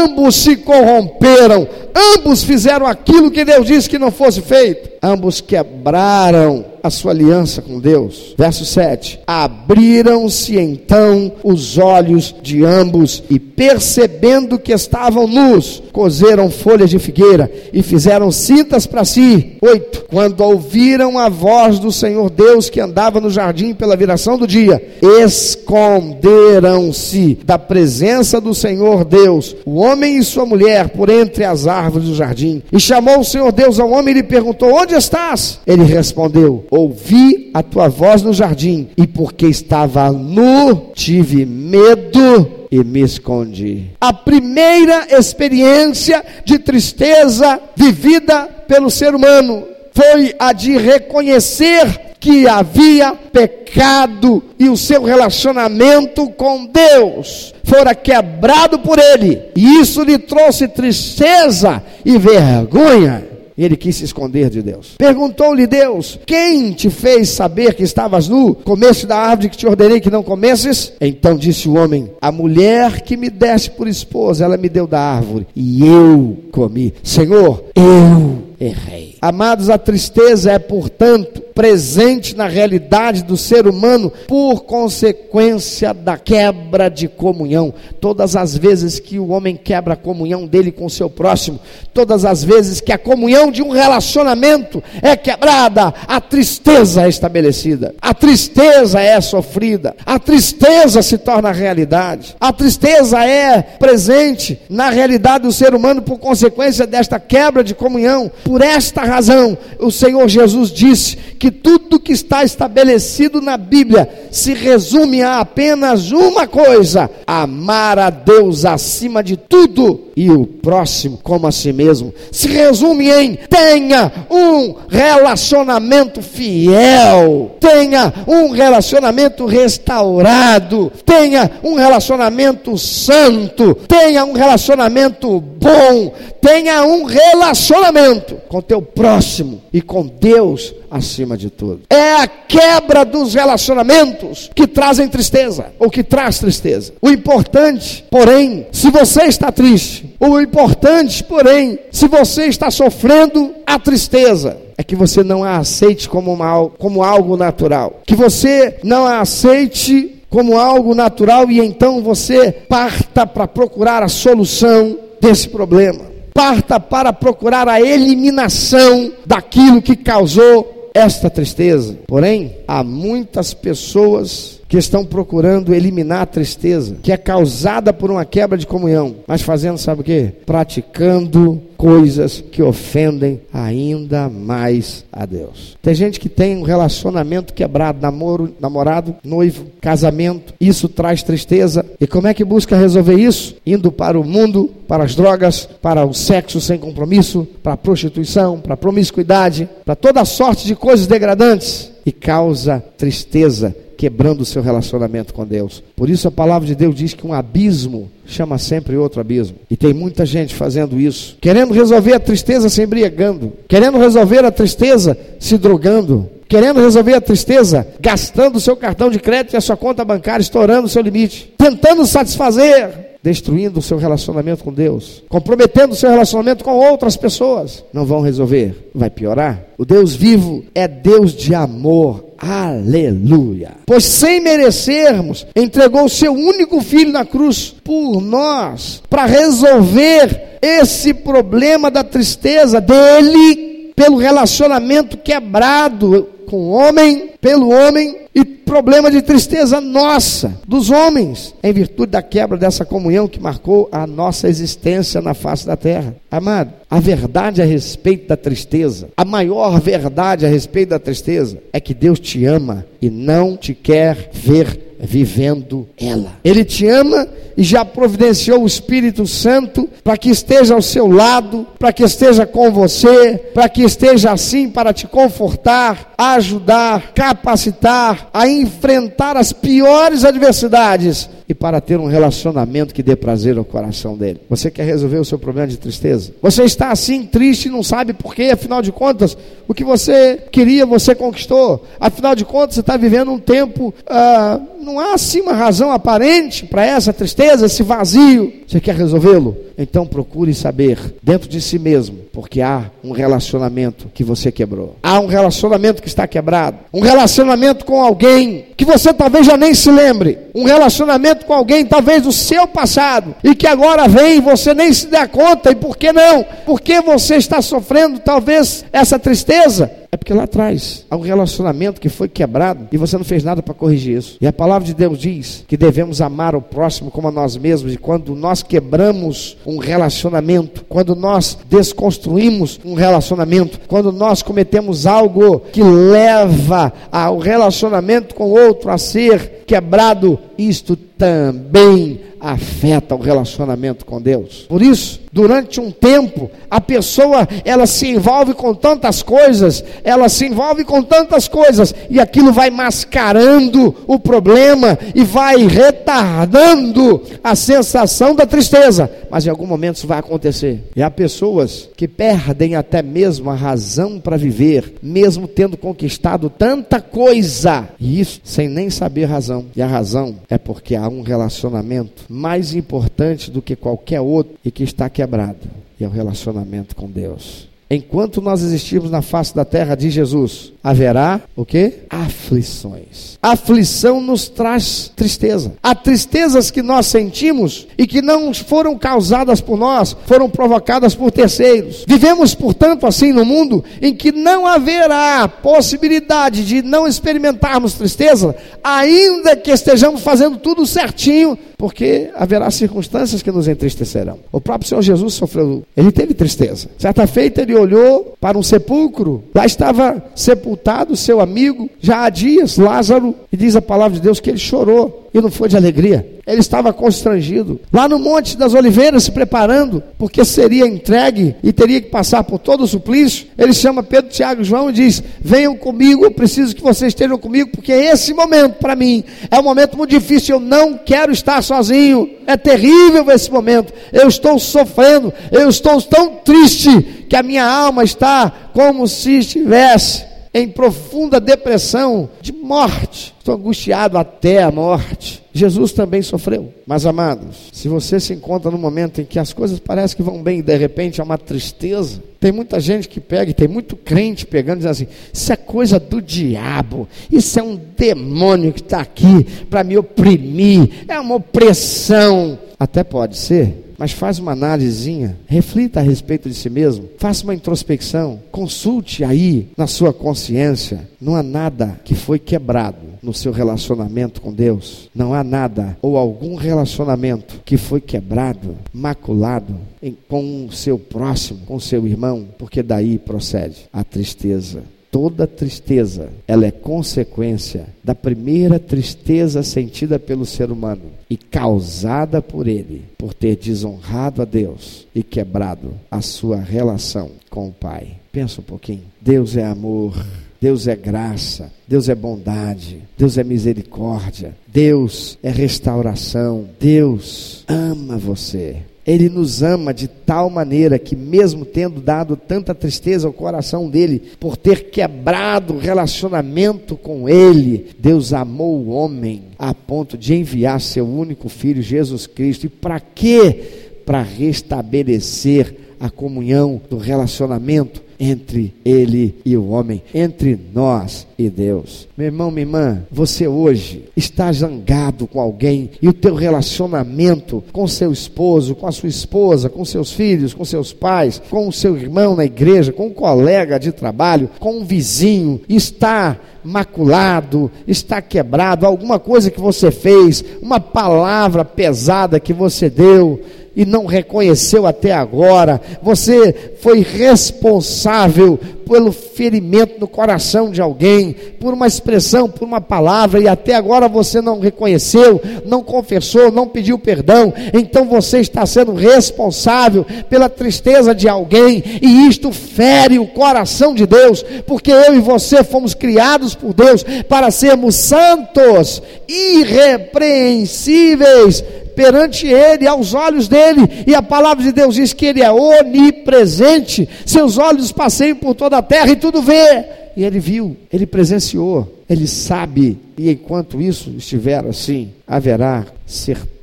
Ambos 0.03 0.37
se 0.37 0.57
corromperam, 0.57 1.69
ambos 1.95 2.43
fizeram 2.43 2.87
aquilo 2.87 3.31
que 3.31 3.45
Deus 3.45 3.67
disse 3.67 3.89
que 3.89 3.99
não 3.99 4.11
fosse 4.11 4.41
feito, 4.41 4.91
ambos 5.03 5.41
quebraram 5.41 6.65
a 6.83 6.91
sua 6.91 7.13
aliança 7.13 7.63
com 7.63 7.79
Deus. 7.79 8.35
Verso 8.37 8.65
7: 8.65 9.21
Abriram-se 9.27 10.59
então 10.59 11.33
os 11.43 11.79
olhos 11.79 12.35
de 12.43 12.63
ambos 12.65 13.23
e, 13.31 13.39
percebendo 13.39 14.59
que 14.59 14.73
estavam 14.73 15.27
nus, 15.27 15.83
coseram 15.93 16.51
folhas 16.51 16.89
de 16.91 16.99
figueira 16.99 17.51
e 17.73 17.83
fizeram 17.83 18.31
cintas 18.33 18.87
para 18.87 19.05
si. 19.05 19.59
8: 19.61 20.07
Quando 20.11 20.41
ouviram 20.41 21.19
a 21.19 21.29
voz 21.29 21.79
do 21.79 21.93
Senhor 21.93 22.31
Deus 22.31 22.71
que 22.71 22.81
andava 22.81 23.21
no 23.21 23.29
jardim 23.31 23.75
pela 23.75 23.97
viração 23.97 24.39
do 24.39 24.47
dia, 24.47 24.83
esconderam-se 25.03 27.39
da 27.45 27.59
presença 27.59 28.41
do 28.41 28.55
Senhor 28.55 29.05
Deus, 29.05 29.55
o 29.65 29.75
homem 29.77 30.17
e 30.17 30.25
sua 30.25 30.47
mulher, 30.47 30.89
por 30.91 31.11
entre 31.11 31.45
as 31.45 31.67
árvores 31.67 31.80
do 31.89 32.15
jardim. 32.15 32.63
E 32.73 32.81
chamou 32.81 33.21
o 33.21 33.25
Senhor 33.25 33.53
Deus 33.53 33.79
ao 33.79 33.91
homem 33.91 34.15
e 34.15 34.19
lhe 34.19 34.23
perguntou: 34.23 34.75
Onde 34.75 34.95
estás? 34.95 35.61
Ele 35.67 35.85
respondeu: 35.85 36.67
ouvi 36.71 37.51
a 37.55 37.63
tua 37.63 37.89
voz 37.89 38.23
no 38.23 38.33
jardim, 38.33 38.89
e 38.97 39.07
porque 39.07 39.47
estava 39.47 40.11
nu, 40.11 40.91
tive 40.95 41.47
medo 41.47 42.67
e 42.71 42.85
me 42.85 43.01
escondi. 43.01 43.91
A 44.01 44.13
primeira 44.13 45.07
experiência 45.11 46.25
de 46.45 46.59
tristeza 46.59 47.61
vivida 47.77 48.49
pelo 48.67 48.91
ser 48.91 49.15
humano 49.15 49.65
foi 49.93 50.35
a 50.39 50.53
de 50.53 50.77
reconhecer 50.77 52.10
que 52.21 52.47
havia 52.47 53.15
pecado 53.15 54.45
e 54.59 54.69
o 54.69 54.77
seu 54.77 55.03
relacionamento 55.03 56.29
com 56.31 56.67
Deus 56.67 57.55
fora 57.71 57.95
quebrado 57.95 58.81
por 58.81 58.99
ele, 58.99 59.41
e 59.55 59.81
isso 59.81 60.03
lhe 60.03 60.19
trouxe 60.19 60.67
tristeza 60.67 61.81
e 62.05 62.19
vergonha. 62.19 63.31
Ele 63.57 63.77
quis 63.77 63.97
se 63.97 64.05
esconder 64.05 64.49
de 64.49 64.63
Deus. 64.63 64.95
Perguntou-lhe 64.97 65.67
Deus: 65.67 66.19
Quem 66.25 66.73
te 66.73 66.89
fez 66.89 67.29
saber 67.29 67.75
que 67.75 67.83
estavas 67.83 68.27
nu? 68.27 68.55
Comeste 68.55 69.07
da 69.07 69.19
árvore 69.19 69.51
que 69.51 69.57
te 69.59 69.67
ordenei 69.67 70.01
que 70.01 70.11
não 70.11 70.23
comesses? 70.23 70.95
Então 70.99 71.37
disse 71.37 71.69
o 71.69 71.75
homem: 71.75 72.11
A 72.23 72.33
mulher 72.33 73.03
que 73.03 73.19
me 73.19 73.29
deste 73.29 73.71
por 73.71 73.87
esposa, 73.87 74.47
ela 74.47 74.57
me 74.57 74.69
deu 74.69 74.87
da 74.87 75.01
árvore 75.01 75.47
e 75.55 75.87
eu 75.87 76.39
comi. 76.51 76.95
Senhor, 77.03 77.65
eu 77.75 78.51
errei. 78.59 79.17
Amados, 79.21 79.69
a 79.69 79.77
tristeza 79.77 80.53
é, 80.53 80.59
portanto, 80.59 81.43
presente 81.55 82.37
na 82.37 82.47
realidade 82.47 83.23
do 83.23 83.37
ser 83.37 83.67
humano 83.67 84.13
por 84.27 84.63
consequência 84.63 85.93
da 85.93 86.17
quebra 86.17 86.89
de 86.89 87.09
comunhão. 87.09 87.73
Todas 88.01 88.37
as 88.37 88.57
vezes 88.57 88.99
que 88.99 89.19
o 89.19 89.29
homem 89.29 89.57
quebra 89.57 89.95
a 89.95 89.97
comunhão 89.97 90.47
dele 90.47 90.73
com 90.73 90.87
o 90.87 90.91
seu 90.91 91.11
próximo, 91.11 91.61
todas 91.93 92.25
as 92.25 92.43
vezes 92.43 92.81
que 92.81 92.93
a 92.93 92.99
comunhão 92.99 93.51
de 93.51 93.63
um 93.63 93.71
relacionamento 93.71 94.83
é 95.03 95.17
quebrada, 95.17 95.93
a 96.07 96.21
tristeza 96.21 97.05
é 97.05 97.09
estabelecida, 97.09 97.95
a 98.01 98.15
tristeza 98.15 99.01
é 99.01 99.21
sofrida, 99.21 99.95
a 100.05 100.19
tristeza 100.19 101.03
se 101.03 101.19
torna 101.19 101.53
realidade, 101.53 102.37
a 102.41 102.53
tristeza 102.53 103.25
é 103.25 103.61
presente 103.63 104.61
na 104.69 104.91
realidade 104.91 105.45
do 105.45 105.53
ser 105.53 105.75
humano 105.75 106.03
por 106.03 106.19
consequência 106.19 106.87
desta 106.87 107.19
quebra 107.19 107.63
de 107.63 107.75
comunhão. 107.75 108.31
Por 108.45 108.63
esta 108.63 109.03
razão, 109.03 109.57
o 109.79 109.91
Senhor 109.91 110.29
Jesus 110.29 110.71
disse 110.71 111.17
que 111.17 111.50
que 111.51 111.53
tudo 111.53 111.99
que 111.99 112.13
está 112.13 112.45
estabelecido 112.45 113.41
na 113.41 113.57
Bíblia 113.57 114.29
se 114.31 114.55
resume 114.55 115.23
a 115.23 115.41
apenas 115.41 116.13
uma 116.13 116.47
coisa: 116.47 117.11
amar 117.27 117.99
a 117.99 118.09
Deus 118.09 118.65
acima 118.65 119.23
de 119.23 119.37
tudo 119.37 120.09
e 120.17 120.31
o 120.31 120.47
próximo 120.47 121.19
como 121.23 121.47
a 121.47 121.53
si 121.53 121.73
mesmo. 121.73 122.15
Se 122.31 122.49
resume 122.49 123.11
em 123.11 123.35
tenha 123.35 124.13
um 124.31 124.75
relacionamento 124.89 126.23
fiel, 126.23 127.57
tenha 127.59 128.13
um 128.27 128.51
relacionamento 128.51 129.47
restaurado, 129.47 130.93
tenha 131.05 131.51
um 131.65 131.75
relacionamento 131.75 132.79
santo, 132.79 133.75
tenha 133.89 134.25
um 134.25 134.33
relacionamento 134.33 135.41
bom, 135.41 136.13
tenha 136.41 136.85
um 136.85 137.05
relacionamento 137.05 138.37
com 138.49 138.61
teu 138.61 138.81
próximo 138.81 139.61
e 139.73 139.83
com 139.83 140.07
Deus 140.07 140.75
acima 140.91 141.37
de 141.37 141.51
tudo. 141.51 141.83
É 141.89 142.17
a 142.17 142.27
quebra 142.27 143.05
dos 143.05 143.35
relacionamentos 143.35 144.51
que 144.55 144.67
trazem 144.67 145.09
tristeza, 145.09 145.67
ou 145.79 145.89
que 145.91 146.03
traz 146.03 146.39
tristeza. 146.39 146.93
O 147.01 147.11
importante, 147.11 148.05
porém, 148.11 148.67
se 148.73 148.91
você 148.91 149.25
está 149.25 149.53
triste, 149.53 150.15
o 150.19 150.41
importante, 150.41 151.23
porém, 151.25 151.79
se 151.91 152.09
você 152.09 152.47
está 152.47 152.71
sofrendo 152.71 153.55
a 153.67 153.79
tristeza, 153.79 154.57
é 154.77 154.83
que 154.83 154.97
você 154.97 155.23
não 155.23 155.45
a 155.45 155.59
aceite 155.59 156.09
como, 156.09 156.33
uma, 156.33 156.69
como 156.71 157.03
algo 157.03 157.37
natural. 157.37 158.01
Que 158.07 158.17
você 158.17 158.79
não 158.83 159.07
a 159.07 159.21
aceite 159.21 160.23
como 160.31 160.59
algo 160.59 160.95
natural 160.95 161.51
e 161.51 161.61
então 161.61 162.03
você 162.03 162.51
parta 162.51 163.27
para 163.27 163.47
procurar 163.47 164.03
a 164.03 164.09
solução 164.09 164.97
desse 165.21 165.49
problema. 165.49 166.09
Parta 166.33 166.81
para 166.81 167.13
procurar 167.13 167.69
a 167.69 167.81
eliminação 167.81 169.13
daquilo 169.27 169.83
que 169.83 169.97
causou 169.97 170.80
esta 170.95 171.31
tristeza. 171.31 171.97
Porém, 172.07 172.57
há 172.67 172.83
muitas 172.83 173.55
pessoas 173.55 174.61
que 174.69 174.79
estão 174.79 175.05
procurando 175.05 175.75
eliminar 175.75 176.23
a 176.23 176.27
tristeza, 176.27 176.97
que 177.03 177.11
é 177.11 177.17
causada 177.17 177.93
por 177.93 178.11
uma 178.11 178.25
quebra 178.25 178.57
de 178.57 178.67
comunhão, 178.67 179.17
mas 179.27 179.43
fazendo, 179.43 179.79
sabe 179.79 180.01
o 180.03 180.05
que? 180.05 180.33
Praticando 180.47 181.61
coisas 181.81 182.45
que 182.53 182.63
ofendem 182.63 183.41
ainda 183.51 184.29
mais 184.29 185.03
a 185.11 185.25
Deus. 185.25 185.79
Tem 185.81 185.95
gente 185.95 186.21
que 186.21 186.29
tem 186.29 186.59
um 186.59 186.63
relacionamento 186.63 187.55
quebrado, 187.55 188.03
namoro, 188.03 188.55
namorado, 188.61 189.17
noivo, 189.25 189.65
casamento, 189.81 190.53
isso 190.61 190.91
traz 190.91 191.23
tristeza. 191.23 191.87
E 191.99 192.07
como 192.07 192.27
é 192.27 192.35
que 192.35 192.45
busca 192.45 192.77
resolver 192.77 193.15
isso? 193.15 193.57
Indo 193.65 193.91
para 193.91 194.21
o 194.21 194.25
mundo, 194.25 194.69
para 194.87 195.05
as 195.05 195.15
drogas, 195.15 195.67
para 195.81 196.05
o 196.05 196.13
sexo 196.13 196.61
sem 196.61 196.79
compromisso, 196.79 197.49
para 197.63 197.73
a 197.73 197.79
prostituição, 197.79 198.61
para 198.61 198.75
a 198.75 198.77
promiscuidade, 198.77 199.67
para 199.83 199.97
toda 199.97 200.23
sorte 200.27 200.67
de 200.67 200.77
coisas 200.77 201.07
degradantes 201.07 201.91
e 202.05 202.13
causa 202.13 202.85
tristeza 202.99 203.75
quebrando 204.01 204.41
o 204.41 204.47
seu 204.47 204.63
relacionamento 204.63 205.35
com 205.35 205.45
Deus. 205.45 205.83
Por 205.95 206.09
isso 206.09 206.27
a 206.27 206.31
palavra 206.31 206.67
de 206.67 206.75
Deus 206.75 206.95
diz 206.95 207.13
que 207.13 207.27
um 207.27 207.35
abismo 207.35 208.11
chama 208.25 208.57
sempre 208.57 208.97
outro 208.97 209.21
abismo. 209.21 209.59
E 209.71 209.77
tem 209.77 209.93
muita 209.93 210.25
gente 210.25 210.55
fazendo 210.55 210.99
isso, 210.99 211.37
querendo 211.39 211.75
resolver 211.75 212.15
a 212.15 212.19
tristeza 212.19 212.71
se 212.71 212.81
embriagando, 212.81 213.53
querendo 213.69 213.99
resolver 213.99 214.43
a 214.43 214.51
tristeza 214.51 215.15
se 215.39 215.59
drogando, 215.59 216.31
querendo 216.49 216.81
resolver 216.81 217.13
a 217.13 217.21
tristeza 217.21 217.87
gastando 218.01 218.57
o 218.57 218.61
seu 218.61 218.75
cartão 218.75 219.11
de 219.11 219.19
crédito 219.19 219.53
e 219.53 219.59
a 219.59 219.61
sua 219.61 219.77
conta 219.77 220.03
bancária 220.03 220.41
estourando 220.41 220.87
o 220.87 220.89
seu 220.89 221.03
limite, 221.03 221.53
tentando 221.59 222.07
satisfazer 222.07 223.11
destruindo 223.23 223.81
o 223.81 223.83
seu 223.83 223.99
relacionamento 223.99 224.65
com 224.65 224.73
Deus, 224.73 225.23
comprometendo 225.29 225.93
o 225.93 225.97
seu 225.97 226.09
relacionamento 226.09 226.65
com 226.65 226.73
outras 226.73 227.17
pessoas, 227.17 227.85
não 227.93 228.05
vão 228.05 228.23
resolver, 228.23 228.91
vai 228.95 229.11
piorar. 229.11 229.63
O 229.77 229.85
Deus 229.85 230.15
vivo 230.15 230.65
é 230.75 230.89
Deus 230.89 231.33
de 231.35 231.55
amor, 231.55 232.25
Aleluia. 232.41 233.73
Pois 233.85 234.05
sem 234.05 234.41
merecermos, 234.41 235.47
entregou 235.55 236.07
o 236.07 236.09
seu 236.09 236.33
único 236.33 236.81
filho 236.81 237.13
na 237.13 237.25
cruz 237.25 237.75
por 237.85 238.21
nós, 238.23 239.03
para 239.11 239.27
resolver 239.27 240.59
esse 240.63 241.13
problema 241.13 241.91
da 241.91 242.03
tristeza 242.03 242.81
dele, 242.81 243.93
pelo 243.95 244.17
relacionamento 244.17 245.19
quebrado 245.19 246.27
com 246.47 246.57
o 246.57 246.71
homem, 246.71 247.31
pelo 247.41 247.69
homem, 247.71 248.17
e 248.35 248.45
problema 248.71 249.11
de 249.11 249.21
tristeza 249.21 249.81
nossa, 249.81 250.55
dos 250.65 250.93
homens, 250.93 251.53
em 251.61 251.73
virtude 251.73 252.13
da 252.13 252.23
quebra 252.23 252.57
dessa 252.57 252.85
comunhão 252.85 253.27
que 253.27 253.41
marcou 253.41 253.89
a 253.91 254.07
nossa 254.07 254.49
existência 254.49 255.21
na 255.21 255.35
face 255.35 255.67
da 255.67 255.77
terra. 255.77 256.15
Amado, 256.31 256.73
a 256.89 257.01
verdade 257.01 257.61
a 257.61 257.65
respeito 257.65 258.29
da 258.29 258.37
tristeza, 258.37 259.09
a 259.17 259.25
maior 259.25 259.81
verdade 259.81 260.47
a 260.47 260.49
respeito 260.49 260.91
da 260.91 261.01
tristeza, 261.01 261.59
é 261.73 261.81
que 261.81 261.93
Deus 261.93 262.21
te 262.21 262.45
ama 262.45 262.87
e 263.03 263.11
não 263.11 263.57
te 263.57 263.75
quer 263.75 264.31
ver 264.33 264.95
vivendo 265.01 265.89
ela. 266.01 266.39
Ele 266.45 266.65
te 266.65 266.87
ama 266.87 267.27
e 267.57 267.65
já 267.65 267.85
providenciou 267.85 268.63
o 268.63 268.67
Espírito 268.69 269.27
Santo 269.27 269.89
para 270.11 270.19
que 270.19 270.31
esteja 270.31 270.75
ao 270.75 270.83
seu 270.83 271.07
lado, 271.07 271.65
para 271.79 271.93
que 271.93 272.03
esteja 272.03 272.45
com 272.45 272.69
você, 272.73 273.39
para 273.55 273.69
que 273.69 273.85
esteja 273.85 274.33
assim 274.33 274.69
para 274.69 274.93
te 274.93 275.07
confortar, 275.07 276.15
ajudar, 276.19 277.13
capacitar 277.15 278.29
a 278.35 278.49
enfrentar 278.49 279.37
as 279.37 279.53
piores 279.53 280.25
adversidades 280.25 281.31
e 281.51 281.55
para 281.55 281.81
ter 281.81 281.99
um 281.99 282.07
relacionamento 282.07 282.95
que 282.95 283.03
dê 283.03 283.17
prazer 283.17 283.59
ao 283.59 283.65
coração 283.65 284.17
dele. 284.17 284.41
Você 284.49 284.71
quer 284.71 284.85
resolver 284.85 285.19
o 285.19 285.25
seu 285.25 285.37
problema 285.37 285.67
de 285.67 285.79
tristeza? 285.79 286.33
Você 286.41 286.63
está 286.63 286.93
assim 286.93 287.25
triste 287.25 287.67
e 287.67 287.73
não 287.73 287.83
sabe 287.83 288.13
por 288.13 288.37
quê, 288.37 288.51
afinal 288.53 288.81
de 288.81 288.93
contas, 288.93 289.37
o 289.67 289.75
que 289.75 289.83
você 289.83 290.39
queria, 290.53 290.87
você 290.87 291.13
conquistou. 291.13 291.85
Afinal 291.99 292.37
de 292.37 292.45
contas, 292.45 292.77
você 292.77 292.83
está 292.83 292.97
vivendo 292.97 293.33
um 293.33 293.39
tempo, 293.41 293.93
ah, 294.07 294.61
não 294.81 295.01
há 295.01 295.15
assim 295.15 295.41
uma 295.41 295.53
razão 295.53 295.91
aparente 295.91 296.67
para 296.67 296.87
essa 296.87 297.13
tristeza, 297.13 297.67
esse 297.67 297.83
vazio. 297.83 298.53
Você 298.65 298.81
quer 298.81 298.95
resolvê-lo? 298.95 299.57
Então 299.77 300.07
procure 300.07 300.55
saber 300.55 301.17
dentro 301.21 301.49
de 301.49 301.61
si 301.61 301.81
mesmo, 301.81 302.19
porque 302.41 302.63
há 302.63 302.85
um 303.05 303.13
relacionamento 303.13 304.11
que 304.15 304.25
você 304.25 304.51
quebrou. 304.51 304.97
Há 305.03 305.21
um 305.21 305.27
relacionamento 305.27 306.01
que 306.01 306.09
está 306.09 306.27
quebrado. 306.27 306.79
Um 306.91 307.01
relacionamento 307.01 307.85
com 307.85 308.01
alguém 308.01 308.69
que 308.79 308.85
você 308.87 309.13
talvez 309.13 309.45
já 309.45 309.59
nem 309.59 309.75
se 309.75 309.91
lembre. 309.91 310.39
Um 310.55 310.65
relacionamento 310.65 311.45
com 311.45 311.53
alguém 311.53 311.85
talvez 311.85 312.23
do 312.23 312.33
seu 312.33 312.67
passado 312.67 313.35
e 313.45 313.55
que 313.55 313.67
agora 313.67 314.09
vem 314.09 314.39
e 314.39 314.41
você 314.41 314.73
nem 314.73 314.91
se 314.91 315.09
dá 315.09 315.29
conta. 315.29 315.71
E 315.71 315.75
por 315.75 315.99
que 315.99 316.15
não? 316.15 316.43
Porque 316.65 317.03
você 317.03 317.37
está 317.37 317.61
sofrendo 317.61 318.19
talvez 318.21 318.87
essa 318.91 319.19
tristeza 319.19 320.00
é 320.13 320.17
porque 320.17 320.35
lá 320.35 320.43
atrás 320.43 321.07
há 321.09 321.17
um 321.17 321.21
relacionamento 321.21 322.01
que 322.01 322.09
foi 322.09 322.29
quebrado 322.29 322.89
e 322.91 322.97
você 322.97 323.17
não 323.17 323.25
fez 323.25 323.45
nada 323.45 323.63
para 323.63 323.75
corrigir 323.75 324.19
isso. 324.19 324.37
E 324.41 324.47
a 324.47 324.53
palavra 324.53 324.85
de 324.85 324.93
Deus 324.93 325.19
diz 325.19 325.65
que 325.69 325.77
devemos 325.77 326.21
amar 326.21 326.57
o 326.57 326.61
próximo 326.61 327.11
como 327.11 327.29
a 327.29 327.31
nós 327.31 327.57
mesmos. 327.57 327.95
E 327.95 327.97
quando 327.97 328.35
nós 328.35 328.63
quebramos 328.63 329.57
um 329.65 329.79
relacionamento, 329.79 330.85
quando 330.89 331.15
nós 331.15 331.57
desconstruímos 331.69 332.81
um 332.85 332.95
relacionamento, 332.95 333.81
quando 333.87 334.11
nós 334.11 334.43
cometemos 334.43 335.07
algo 335.07 335.61
que 335.61 335.83
leva 335.83 336.93
ao 337.13 337.39
relacionamento 337.39 338.35
com 338.35 338.47
o 338.47 338.59
outro 338.59 338.91
a 338.91 338.99
ser 338.99 339.63
quebrado, 339.65 340.39
isto 340.59 340.97
também 340.97 342.30
afeta 342.41 343.15
o 343.15 343.21
relacionamento 343.21 344.07
com 344.07 344.21
Deus. 344.21 344.67
Por 344.69 344.81
isso, 344.81 345.21
durante 345.33 345.81
um 345.81 345.91
tempo, 345.91 346.51
a 346.71 346.81
pessoa 346.81 347.47
ela 347.65 347.87
se 347.87 348.09
envolve 348.09 348.55
com 348.55 348.75
tantas 348.75 349.23
coisas, 349.23 349.85
ela 350.03 350.29
se 350.29 350.47
envolve 350.47 350.85
com 350.85 351.03
tantas 351.03 351.47
coisas 351.47 351.95
e 352.09 352.19
aquilo 352.19 352.53
vai 352.53 352.71
mascarando 352.71 353.95
o 354.07 354.19
problema 354.19 354.99
e 355.15 355.23
vai 355.23 355.67
retardando 355.67 357.23
a 357.45 357.55
sensação 357.55 358.35
da 358.35 358.47
tristeza. 358.47 359.11
Mas 359.31 359.47
em 359.47 359.51
algum 359.51 359.67
momento 359.67 359.97
isso 359.97 360.07
vai 360.07 360.19
acontecer. 360.19 360.83
E 360.97 361.03
há 361.03 361.11
pessoas 361.11 361.89
que 361.97 362.09
perdem 362.09 362.75
até 362.75 363.03
mesmo 363.03 363.51
a 363.51 363.55
razão 363.55 364.19
para 364.19 364.37
viver, 364.37 364.95
mesmo 365.03 365.47
tendo 365.47 365.77
conquistado 365.77 366.51
tanta 366.51 367.01
coisa, 367.01 367.89
e 367.99 368.21
isso 368.21 368.41
sem 368.43 368.69
nem 368.69 368.91
saber 368.91 369.27
razão. 369.27 369.67
E 369.77 369.83
a 369.83 369.87
razão 369.87 370.37
é 370.49 370.59
porque 370.59 370.97
há 370.97 371.09
um 371.09 371.23
relacionamento 371.23 372.25
mais 372.31 372.75
importante 372.75 373.51
do 373.51 373.61
que 373.61 373.75
qualquer 373.75 374.21
outro 374.21 374.55
e 374.65 374.71
que 374.71 374.85
está 374.85 375.11
quebrado. 375.11 375.59
E 375.99 376.05
é 376.05 376.07
o 376.07 376.11
relacionamento 376.11 376.95
com 376.95 377.11
Deus. 377.11 377.70
Enquanto 377.93 378.41
nós 378.41 378.63
existirmos 378.63 379.11
na 379.11 379.21
face 379.21 379.53
da 379.53 379.65
terra 379.65 379.97
de 379.97 380.11
Jesus, 380.11 380.73
haverá 380.83 381.41
o 381.57 381.65
que? 381.65 381.95
Aflições. 382.09 383.37
Aflição 383.43 384.21
nos 384.21 384.49
traz 384.49 385.11
tristeza. 385.17 385.73
Há 385.83 385.93
tristezas 385.93 386.71
que 386.71 386.83
nós 386.83 387.07
sentimos 387.07 387.89
e 387.99 388.07
que 388.07 388.23
não 388.23 388.55
foram 388.55 388.97
causadas 388.97 389.61
por 389.61 389.77
nós, 389.77 390.17
foram 390.27 390.49
provocadas 390.49 391.17
por 391.17 391.33
terceiros. 391.33 392.05
Vivemos, 392.07 392.55
portanto, 392.55 393.07
assim 393.09 393.33
no 393.33 393.45
mundo 393.45 393.83
em 394.01 394.15
que 394.15 394.31
não 394.31 394.69
haverá 394.69 395.49
possibilidade 395.49 396.65
de 396.65 396.83
não 396.83 397.09
experimentarmos 397.09 397.95
tristeza, 397.95 398.55
ainda 398.85 399.57
que 399.57 399.73
estejamos 399.73 400.23
fazendo 400.23 400.59
tudo 400.59 400.87
certinho, 400.87 401.59
porque 401.77 402.31
haverá 402.35 402.71
circunstâncias 402.71 403.43
que 403.43 403.51
nos 403.51 403.67
entristecerão. 403.67 404.39
O 404.53 404.61
próprio 404.61 404.89
Senhor 404.89 405.03
Jesus 405.03 405.35
sofreu, 405.35 405.83
ele 405.97 406.13
teve 406.13 406.35
tristeza. 406.35 406.89
Certa 406.99 407.27
feita 407.27 407.63
ele 407.63 407.75
olhou 407.81 408.35
para 408.41 408.59
um 408.59 408.63
sepulcro. 408.63 409.45
Lá 409.55 409.67
estava 409.67 410.23
sepultado 410.35 411.17
seu 411.17 411.41
amigo, 411.41 411.89
já 412.01 412.25
há 412.25 412.31
dias, 412.31 412.77
Lázaro, 412.77 413.35
e 413.53 413.57
diz 413.57 413.77
a 413.77 413.83
palavra 413.83 414.17
de 414.17 414.23
Deus 414.23 414.41
que 414.41 414.51
ele 414.51 414.59
chorou 414.59 415.29
e 415.33 415.41
não 415.41 415.51
foi 415.51 415.69
de 415.69 415.77
alegria. 415.77 416.40
Ele 416.51 416.61
estava 416.61 416.93
constrangido. 416.93 417.81
Lá 417.93 418.09
no 418.09 418.19
Monte 418.19 418.57
das 418.57 418.75
Oliveiras, 418.75 419.23
se 419.23 419.31
preparando, 419.31 420.03
porque 420.19 420.45
seria 420.45 420.85
entregue 420.85 421.55
e 421.63 421.73
teria 421.73 422.01
que 422.01 422.09
passar 422.09 422.43
por 422.43 422.59
todo 422.59 422.83
o 422.83 422.89
suplício. 422.89 423.47
Ele 423.57 423.73
chama 423.73 424.03
Pedro, 424.03 424.31
Tiago 424.31 424.63
e 424.63 424.65
João 424.65 424.91
e 424.91 424.93
diz: 424.93 425.23
Venham 425.41 425.77
comigo, 425.77 426.25
eu 426.25 426.31
preciso 426.33 426.75
que 426.75 426.83
vocês 426.83 427.11
estejam 427.13 427.39
comigo, 427.39 427.71
porque 427.71 427.93
esse 427.93 428.35
momento, 428.35 428.75
para 428.75 428.97
mim, 428.97 429.23
é 429.49 429.61
um 429.61 429.63
momento 429.63 429.97
muito 429.97 430.11
difícil. 430.11 430.57
Eu 430.57 430.61
não 430.61 430.99
quero 430.99 431.31
estar 431.31 431.63
sozinho. 431.63 432.29
É 432.47 432.57
terrível 432.57 433.31
esse 433.31 433.51
momento. 433.51 433.93
Eu 434.13 434.27
estou 434.27 434.59
sofrendo, 434.59 435.33
eu 435.53 435.69
estou 435.69 436.03
tão 436.03 436.37
triste 436.45 437.27
que 437.29 437.37
a 437.37 437.45
minha 437.45 437.65
alma 437.65 438.03
está 438.03 438.53
como 438.73 439.07
se 439.07 439.39
estivesse 439.39 440.30
em 440.53 440.69
profunda 440.69 441.41
depressão 441.41 442.29
de 442.41 442.53
morte. 442.53 443.35
Estou 443.39 443.55
angustiado 443.55 444.19
até 444.19 444.63
a 444.63 444.71
morte. 444.71 445.43
Jesus 445.53 445.93
também 445.93 446.23
sofreu. 446.23 446.73
Mas 446.87 447.07
amados, 447.07 447.57
se 447.73 447.89
você 447.89 448.21
se 448.21 448.33
encontra 448.33 448.71
no 448.71 448.79
momento 448.79 449.21
em 449.21 449.25
que 449.25 449.39
as 449.39 449.53
coisas 449.53 449.79
parecem 449.79 450.17
que 450.17 450.23
vão 450.23 450.43
bem 450.43 450.59
e 450.59 450.63
de 450.63 450.77
repente 450.77 451.21
há 451.21 451.25
uma 451.25 451.39
tristeza, 451.39 452.23
tem 452.39 452.53
muita 452.53 452.81
gente 452.81 453.09
que 453.09 453.21
pega 453.21 453.51
e 453.51 453.55
tem 453.55 453.69
muito 453.69 453.97
crente 453.97 454.47
pegando 454.47 454.79
e 454.79 454.79
dizendo 454.79 454.93
assim: 454.93 455.07
isso 455.33 455.53
é 455.53 455.57
coisa 455.57 455.99
do 455.99 456.21
diabo, 456.21 457.09
isso 457.31 457.59
é 457.59 457.63
um 457.63 457.79
demônio 457.97 458.73
que 458.73 458.81
está 458.81 459.01
aqui 459.01 459.45
para 459.69 459.85
me 459.85 459.97
oprimir, 459.97 461.05
é 461.09 461.19
uma 461.19 461.37
opressão. 461.37 462.59
Até 462.79 463.05
pode 463.05 463.37
ser, 463.37 463.90
mas 464.01 464.13
faz 464.13 464.39
uma 464.39 464.53
análisezinha, 464.53 465.37
reflita 465.47 466.01
a 466.01 466.03
respeito 466.03 466.49
de 466.49 466.55
si 466.55 466.71
mesmo, 466.71 467.07
faça 467.19 467.45
uma 467.45 467.55
introspecção, 467.55 468.41
consulte 468.51 469.23
aí 469.23 469.69
na 469.77 469.87
sua 469.87 470.11
consciência. 470.11 471.07
Não 471.21 471.37
há 471.37 471.43
nada 471.43 472.01
que 472.03 472.15
foi 472.15 472.39
quebrado 472.39 473.11
no 473.23 473.35
seu 473.35 473.53
relacionamento 473.53 474.41
com 474.41 474.55
Deus. 474.55 475.11
Não 475.15 475.35
há 475.35 475.45
nada 475.45 475.99
ou 476.01 476.17
algum 476.17 476.55
relacionamento 476.55 477.61
que 477.63 477.77
foi 477.77 478.01
quebrado, 478.01 478.75
maculado 478.91 479.77
em, 480.03 480.17
com 480.27 480.65
o 480.65 480.73
seu 480.73 480.99
próximo, 480.99 481.61
com 481.67 481.77
o 481.77 481.81
seu 481.81 482.07
irmão, 482.07 482.49
porque 482.59 482.83
daí 482.83 483.19
procede 483.19 483.87
a 483.93 484.03
tristeza 484.03 484.83
toda 485.11 485.47
tristeza, 485.47 486.31
ela 486.47 486.67
é 486.67 486.71
consequência 486.71 487.87
da 488.03 488.15
primeira 488.15 488.79
tristeza 488.79 489.63
sentida 489.63 490.19
pelo 490.19 490.47
ser 490.47 490.71
humano 490.71 491.03
e 491.29 491.37
causada 491.37 492.41
por 492.41 492.69
ele, 492.69 493.05
por 493.19 493.35
ter 493.35 493.57
desonrado 493.57 494.43
a 494.43 494.45
Deus 494.45 495.07
e 495.15 495.23
quebrado 495.23 495.95
a 496.11 496.21
sua 496.21 496.59
relação 496.59 497.31
com 497.49 497.69
o 497.69 497.73
Pai. 497.73 498.19
Pensa 498.33 498.61
um 498.61 498.65
pouquinho. 498.65 499.03
Deus 499.21 499.57
é 499.57 499.65
amor. 499.65 500.15
Deus 500.61 500.87
é 500.87 500.95
graça, 500.95 501.73
Deus 501.89 502.11
é 502.11 502.15
bondade, 502.15 503.03
Deus 503.17 503.39
é 503.39 503.43
misericórdia, 503.43 504.55
Deus 504.67 505.39
é 505.43 505.49
restauração, 505.49 506.69
Deus 506.79 507.65
ama 507.67 508.19
você. 508.19 508.77
Ele 509.07 509.29
nos 509.31 509.63
ama 509.63 509.95
de 509.95 510.07
tal 510.07 510.51
maneira 510.51 510.99
que, 510.99 511.17
mesmo 511.17 511.65
tendo 511.65 512.01
dado 512.01 512.37
tanta 512.37 512.75
tristeza 512.75 513.27
ao 513.27 513.33
coração 513.33 513.89
dele, 513.89 514.23
por 514.39 514.57
ter 514.57 514.91
quebrado 514.91 515.75
o 515.75 515.79
relacionamento 515.79 516.97
com 516.97 517.29
ele, 517.29 517.87
Deus 517.99 518.33
amou 518.33 518.79
o 518.79 518.91
homem 518.91 519.45
a 519.59 519.73
ponto 519.73 520.19
de 520.19 520.35
enviar 520.35 520.81
seu 520.81 521.09
único 521.09 521.49
filho, 521.49 521.83
Jesus 521.83 522.27
Cristo. 522.27 522.67
E 522.67 522.69
para 522.69 523.01
quê? 523.01 524.01
Para 524.05 524.23
restabelecer 524.23 525.75
a 525.99 526.11
comunhão 526.11 526.81
do 526.89 526.99
relacionamento 526.99 528.10
entre 528.21 528.75
ele 528.85 529.37
e 529.47 529.57
o 529.57 529.71
homem, 529.71 530.03
entre 530.15 530.59
nós 530.75 531.27
e 531.39 531.49
Deus. 531.49 532.07
Meu 532.17 532.27
irmão, 532.27 532.51
minha 532.51 532.67
irmã, 532.67 533.03
você 533.11 533.49
hoje 533.49 534.05
está 534.15 534.53
zangado 534.53 535.27
com 535.27 535.41
alguém 535.41 535.91
e 536.03 536.09
o 536.09 536.13
teu 536.13 536.35
relacionamento 536.35 537.65
com 537.73 537.89
seu 537.89 538.13
esposo, 538.13 538.75
com 538.75 538.87
a 538.87 538.93
sua 538.93 539.09
esposa, 539.09 539.71
com 539.71 539.85
seus 539.87 540.13
filhos, 540.13 540.53
com 540.53 540.65
seus 540.67 540.93
pais, 540.93 541.41
com 541.49 541.67
o 541.67 541.73
seu 541.73 541.97
irmão 541.97 542.37
na 542.37 542.45
igreja, 542.45 542.93
com 542.93 543.07
um 543.07 543.15
colega 543.15 543.81
de 543.81 543.91
trabalho, 543.91 544.51
com 544.61 544.81
um 544.81 544.85
vizinho, 544.85 545.63
está 545.67 546.39
maculado, 546.63 547.71
está 547.87 548.21
quebrado, 548.21 548.87
alguma 548.87 549.19
coisa 549.19 549.51
que 549.51 549.61
você 549.61 549.91
fez, 549.91 550.45
uma 550.61 550.79
palavra 550.79 551.65
pesada 551.65 552.39
que 552.39 552.53
você 552.53 552.91
deu, 552.91 553.41
e 553.75 553.87
não 553.87 554.07
reconheceu 554.07 554.87
até 554.87 555.13
agora. 555.13 555.81
Você 556.03 556.73
foi 556.81 557.01
responsável 557.01 558.59
pelo 558.91 559.13
ferimento 559.13 560.01
no 560.01 560.09
coração 560.09 560.73
de 560.73 560.83
alguém, 560.83 561.37
por 561.61 561.73
uma 561.73 561.87
expressão, 561.87 562.51
por 562.51 562.65
uma 562.65 562.81
palavra, 562.81 563.39
e 563.39 563.47
até 563.47 563.75
agora 563.75 564.09
você 564.09 564.41
não 564.41 564.59
reconheceu, 564.59 565.41
não 565.65 565.81
confessou, 565.81 566.51
não 566.51 566.67
pediu 566.67 566.99
perdão, 566.99 567.55
então 567.73 568.07
você 568.07 568.41
está 568.41 568.67
sendo 568.67 568.93
responsável 568.93 570.05
pela 570.29 570.49
tristeza 570.49 571.15
de 571.15 571.29
alguém, 571.29 571.85
e 572.03 572.27
isto 572.27 572.51
fere 572.51 573.21
o 573.21 573.29
coração 573.29 573.95
de 573.95 574.07
Deus, 574.07 574.45
porque 574.67 574.91
eu 574.91 575.15
e 575.15 575.21
você 575.21 575.63
fomos 575.63 575.95
criados 575.95 576.57
por 576.57 576.75
Deus 576.75 577.05
para 577.29 577.53
sermos 577.53 577.95
santos, 577.95 579.01
irrepreensíveis 579.29 581.63
perante 582.01 582.47
Ele, 582.47 582.87
aos 582.87 583.13
olhos 583.13 583.47
dele, 583.47 583.83
e 584.07 584.15
a 584.15 584.23
palavra 584.23 584.65
de 584.65 584.73
Deus 584.73 584.95
diz 584.95 585.13
que 585.13 585.27
Ele 585.27 585.43
é 585.43 585.53
onipresente, 585.53 587.07
seus 587.27 587.59
olhos 587.59 587.93
passeiam 587.93 588.37
por 588.37 588.55
toda 588.55 588.79
a 588.79 588.83
terra 588.83 589.11
e 589.11 589.17
tudo 589.17 589.43
vê. 589.43 589.85
E 590.17 590.25
ele 590.25 590.41
viu, 590.41 590.77
ele 590.93 591.07
presenciou, 591.07 592.03
ele 592.09 592.27
sabe, 592.27 592.99
e 593.17 593.31
enquanto 593.31 593.81
isso 593.81 594.11
estiver 594.17 594.65
assim, 594.67 595.11
haverá 595.27 595.87
certeza 596.07 596.60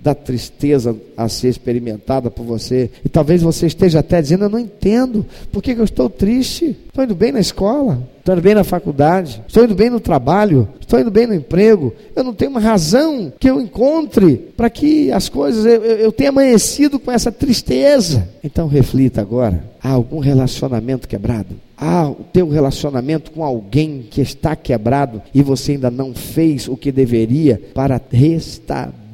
da 0.00 0.14
tristeza 0.14 0.96
a 1.16 1.28
ser 1.28 1.48
experimentada 1.48 2.30
por 2.30 2.44
você. 2.44 2.90
E 3.04 3.08
talvez 3.08 3.42
você 3.42 3.66
esteja 3.66 4.00
até 4.00 4.20
dizendo: 4.20 4.44
Eu 4.44 4.50
não 4.50 4.58
entendo, 4.58 5.24
por 5.52 5.62
que, 5.62 5.74
que 5.74 5.80
eu 5.80 5.84
estou 5.84 6.10
triste? 6.10 6.76
Estou 6.86 7.04
indo 7.04 7.14
bem 7.14 7.32
na 7.32 7.40
escola, 7.40 8.02
estou 8.18 8.34
indo 8.34 8.42
bem 8.42 8.54
na 8.54 8.64
faculdade, 8.64 9.42
estou 9.46 9.64
indo 9.64 9.74
bem 9.74 9.90
no 9.90 10.00
trabalho, 10.00 10.68
estou 10.80 10.98
indo 10.98 11.10
bem 11.10 11.26
no 11.26 11.34
emprego. 11.34 11.92
Eu 12.14 12.24
não 12.24 12.32
tenho 12.32 12.50
uma 12.50 12.60
razão 12.60 13.32
que 13.38 13.48
eu 13.48 13.60
encontre 13.60 14.36
para 14.56 14.70
que 14.70 15.12
as 15.12 15.28
coisas, 15.28 15.64
eu, 15.64 15.82
eu 15.82 16.10
tenha 16.10 16.30
amanhecido 16.30 16.98
com 16.98 17.12
essa 17.12 17.30
tristeza. 17.30 18.28
Então 18.42 18.66
reflita 18.66 19.20
agora: 19.20 19.62
há 19.82 19.90
algum 19.90 20.18
relacionamento 20.18 21.06
quebrado? 21.06 21.56
Há 21.76 22.08
o 22.08 22.24
teu 22.32 22.48
relacionamento 22.48 23.30
com 23.30 23.44
alguém 23.44 24.06
que 24.10 24.22
está 24.22 24.56
quebrado 24.56 25.20
e 25.34 25.42
você 25.42 25.72
ainda 25.72 25.90
não 25.90 26.14
fez 26.14 26.66
o 26.68 26.76
que 26.76 26.90
deveria 26.90 27.60
para 27.74 27.98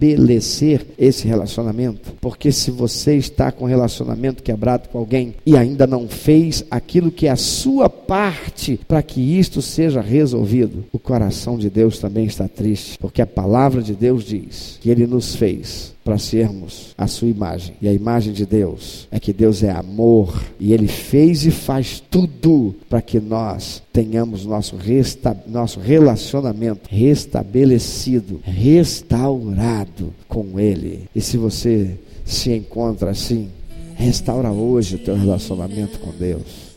restabelecer 0.03 0.85
esse 0.99 1.27
relacionamento. 1.27 2.13
Porque 2.21 2.51
se 2.51 2.71
você 2.71 3.17
está 3.17 3.53
com 3.53 3.65
um 3.65 3.69
relacionamento 3.69 4.43
quebrado 4.43 4.89
com 4.89 4.99
alguém 4.99 5.35
e 5.47 5.57
ainda 5.57 5.87
não 5.87 6.09
fez 6.09 6.65
aquilo 6.71 7.11
que 7.11 7.27
é 7.27 7.31
a 7.31 7.37
sua 7.37 7.89
parte 7.89 8.81
para 8.89 9.03
que 9.03 9.21
isto 9.21 9.63
seja 9.63 10.01
resolvido, 10.01 10.85
o 10.93 10.99
coração 10.99 11.57
de 11.57 11.71
Deus 11.71 11.99
também 11.99 12.25
está 12.25 12.49
triste, 12.49 12.99
porque 12.99 13.23
a 13.23 13.27
palavra 13.27 13.83
de 13.83 13.95
Deus 13.95 14.25
diz 14.25 14.79
que 14.81 14.91
ele 14.91 15.07
nos 15.07 15.37
fez 15.37 15.92
para 16.05 16.19
sermos 16.19 16.95
a 16.97 17.07
sua 17.07 17.29
imagem. 17.29 17.77
E 17.81 17.89
a 17.89 17.93
imagem 17.93 18.33
de 18.33 18.45
Deus 18.45 19.07
é 19.11 19.21
que 19.21 19.33
Deus 19.33 19.63
é 19.63 19.71
amor 19.71 20.43
e 20.59 20.73
Ele 20.73 20.89
fez 20.89 21.47
e 21.47 21.51
faz 21.51 22.03
tudo 22.11 22.75
para 22.89 23.01
que 23.01 23.21
nós 23.21 23.83
tenhamos 23.93 24.45
nosso, 24.45 24.77
resta 24.77 25.37
nosso 25.47 25.81
relacionamento 25.81 26.89
restabelecido, 26.91 28.41
restaurado 28.43 30.13
com 30.29 30.59
Ele. 30.59 31.09
E 31.15 31.21
se 31.21 31.37
você 31.37 31.99
se 32.25 32.53
encontra 32.53 33.11
assim, 33.11 33.49
restaura 33.95 34.51
hoje 34.51 34.97
o 34.97 34.99
teu 34.99 35.15
relacionamento 35.15 35.99
com 36.01 36.11
Deus. 36.11 36.73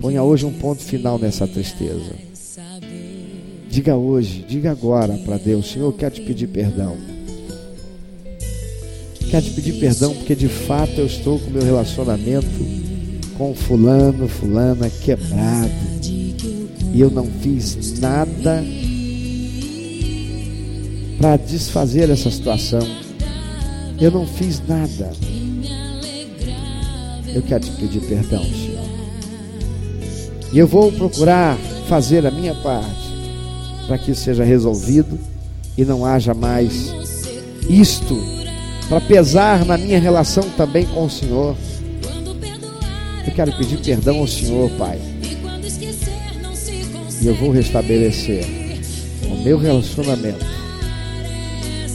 Ponha 0.00 0.22
hoje 0.22 0.44
um 0.44 0.52
ponto 0.52 0.82
final 0.82 1.18
nessa 1.18 1.46
tristeza. 1.46 2.12
Diga 3.70 3.96
hoje, 3.96 4.44
diga 4.46 4.70
agora 4.70 5.16
para 5.24 5.36
Deus: 5.36 5.70
Senhor, 5.70 5.86
eu 5.86 5.92
quero 5.92 6.14
te 6.14 6.20
pedir 6.20 6.46
perdão 6.48 7.13
quero 9.34 9.46
te 9.46 9.50
pedir 9.50 9.72
perdão 9.80 10.14
porque 10.14 10.32
de 10.32 10.46
fato 10.46 10.92
eu 10.96 11.06
estou 11.06 11.40
com 11.40 11.50
meu 11.50 11.64
relacionamento 11.64 12.46
com 13.36 13.52
fulano, 13.52 14.28
fulana 14.28 14.88
quebrado. 14.88 15.72
E 16.92 17.00
eu 17.00 17.10
não 17.10 17.26
fiz 17.42 17.98
nada 17.98 18.62
para 21.18 21.36
desfazer 21.36 22.10
essa 22.10 22.30
situação. 22.30 22.86
Eu 24.00 24.12
não 24.12 24.24
fiz 24.24 24.62
nada. 24.68 25.10
Eu 27.34 27.42
quero 27.42 27.64
te 27.64 27.72
pedir 27.72 28.02
perdão, 28.02 28.44
Senhor. 28.44 28.84
E 30.52 30.58
eu 30.60 30.68
vou 30.68 30.92
procurar 30.92 31.58
fazer 31.88 32.24
a 32.24 32.30
minha 32.30 32.54
parte 32.54 33.10
para 33.88 33.98
que 33.98 34.12
isso 34.12 34.22
seja 34.22 34.44
resolvido 34.44 35.18
e 35.76 35.84
não 35.84 36.06
haja 36.06 36.32
mais 36.34 36.94
isto 37.68 38.33
para 38.88 39.00
pesar 39.00 39.64
na 39.64 39.78
minha 39.78 39.98
relação 39.98 40.48
também 40.50 40.84
com 40.86 41.04
o 41.04 41.10
Senhor. 41.10 41.56
Eu 43.26 43.32
quero 43.32 43.52
pedir 43.56 43.78
perdão 43.78 44.18
ao 44.18 44.28
Senhor, 44.28 44.70
Pai. 44.72 45.00
E 47.20 47.26
eu 47.26 47.34
vou 47.34 47.50
restabelecer 47.50 48.44
o 49.24 49.42
meu 49.42 49.58
relacionamento. 49.58 50.44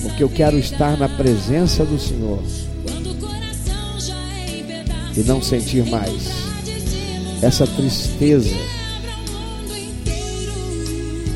Porque 0.01 0.23
eu 0.23 0.29
quero 0.29 0.57
estar 0.57 0.97
na 0.97 1.07
presença 1.07 1.85
do 1.85 1.99
Senhor. 1.99 2.41
E 5.15 5.19
não 5.21 5.41
sentir 5.41 5.85
mais 5.85 6.49
essa 7.41 7.67
tristeza. 7.67 8.55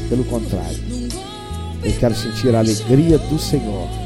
Pelo 0.10 0.24
contrário, 0.26 0.80
eu 1.84 1.92
quero 2.00 2.16
sentir 2.16 2.56
a 2.56 2.60
alegria 2.60 3.18
do 3.18 3.38
Senhor. 3.38 4.03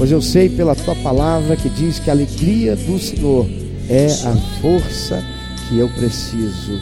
Pois 0.00 0.10
eu 0.10 0.22
sei 0.22 0.48
pela 0.48 0.74
tua 0.74 0.96
palavra 0.96 1.54
que 1.56 1.68
diz 1.68 1.98
que 1.98 2.08
a 2.08 2.14
alegria 2.14 2.74
do 2.74 2.98
Senhor 2.98 3.46
é 3.86 4.06
a 4.06 4.34
força 4.62 5.22
que 5.68 5.76
eu 5.76 5.90
preciso. 5.90 6.80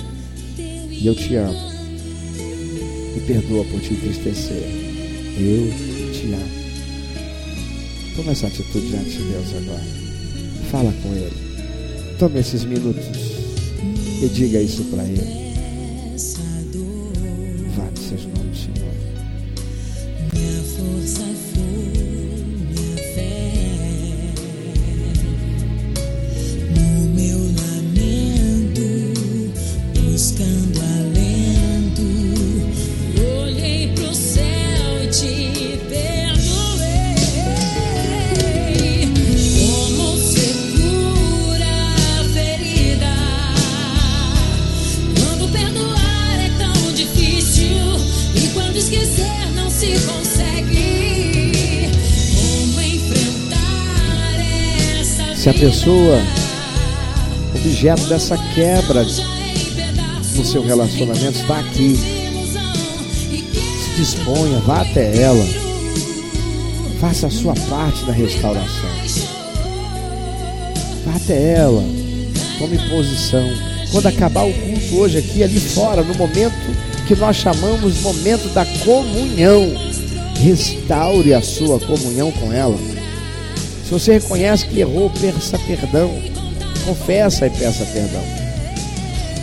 E 0.56 1.04
eu 1.04 1.16
te 1.16 1.34
amo. 1.34 1.58
Me 3.12 3.20
perdoa 3.22 3.64
por 3.64 3.80
te 3.80 3.94
entristecer. 3.94 4.62
Eu 5.36 6.12
te 6.12 6.32
amo. 6.32 6.58
Toma 8.14 8.30
essa 8.30 8.46
atitude 8.46 8.86
diante 8.86 9.10
de 9.10 9.24
Deus 9.24 9.48
agora. 9.56 9.84
Fala 10.70 10.94
com 11.02 11.12
Ele. 11.12 12.16
Tome 12.20 12.38
esses 12.38 12.62
minutos 12.62 13.04
e 14.22 14.28
diga 14.28 14.60
isso 14.60 14.84
para 14.84 15.02
Ele. 15.02 15.47
Se 55.48 55.50
a 55.50 55.54
pessoa, 55.54 56.20
objeto 57.54 58.02
dessa 58.02 58.36
quebra 58.54 59.02
no 59.02 60.44
seu 60.44 60.62
relacionamento, 60.62 61.38
está 61.38 61.60
aqui, 61.60 61.96
se 61.96 63.96
disponha, 63.96 64.58
vá 64.58 64.82
até 64.82 65.16
ela, 65.16 65.42
faça 67.00 67.28
a 67.28 67.30
sua 67.30 67.54
parte 67.70 68.04
na 68.04 68.12
restauração. 68.12 68.90
Vá 71.06 71.16
até 71.16 71.54
ela, 71.54 71.82
tome 72.58 72.76
posição. 72.90 73.48
Quando 73.90 74.06
acabar 74.06 74.44
o 74.44 74.52
culto 74.52 74.96
hoje 74.96 75.16
aqui, 75.16 75.42
ali 75.42 75.60
fora, 75.60 76.02
no 76.02 76.14
momento 76.14 76.76
que 77.06 77.16
nós 77.16 77.36
chamamos 77.36 78.02
momento 78.02 78.52
da 78.52 78.66
comunhão, 78.84 79.72
restaure 80.42 81.32
a 81.32 81.40
sua 81.40 81.80
comunhão 81.80 82.30
com 82.32 82.52
ela. 82.52 82.97
Se 83.88 83.92
você 83.94 84.12
reconhece 84.18 84.66
que 84.66 84.80
errou, 84.80 85.08
peça 85.08 85.58
perdão. 85.60 86.14
Confessa 86.84 87.46
e 87.46 87.50
peça 87.50 87.86
perdão. 87.86 88.22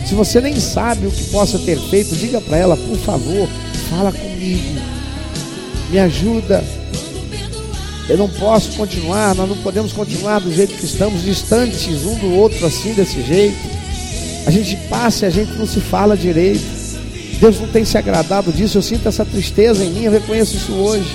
Se 0.06 0.14
você 0.14 0.40
nem 0.40 0.54
sabe 0.60 1.08
o 1.08 1.10
que 1.10 1.24
possa 1.30 1.58
ter 1.58 1.76
feito, 1.90 2.14
diga 2.14 2.40
para 2.40 2.56
ela, 2.56 2.76
por 2.76 2.96
favor, 2.98 3.48
fala 3.90 4.12
comigo. 4.12 4.80
Me 5.90 5.98
ajuda. 5.98 6.62
Eu 8.08 8.16
não 8.16 8.28
posso 8.28 8.70
continuar, 8.76 9.34
nós 9.34 9.48
não 9.48 9.56
podemos 9.56 9.92
continuar 9.92 10.38
do 10.38 10.54
jeito 10.54 10.76
que 10.76 10.84
estamos, 10.84 11.24
distantes 11.24 12.04
um 12.04 12.14
do 12.14 12.32
outro 12.36 12.64
assim, 12.64 12.94
desse 12.94 13.20
jeito. 13.22 13.58
A 14.46 14.50
gente 14.52 14.76
passa 14.88 15.24
e 15.24 15.28
a 15.28 15.30
gente 15.32 15.54
não 15.54 15.66
se 15.66 15.80
fala 15.80 16.16
direito. 16.16 16.62
Deus 17.40 17.58
não 17.58 17.66
tem 17.66 17.84
se 17.84 17.98
agradado 17.98 18.52
disso. 18.52 18.78
Eu 18.78 18.82
sinto 18.82 19.08
essa 19.08 19.24
tristeza 19.24 19.84
em 19.84 19.90
mim, 19.90 20.04
eu 20.04 20.12
reconheço 20.12 20.54
isso 20.54 20.72
hoje. 20.72 21.10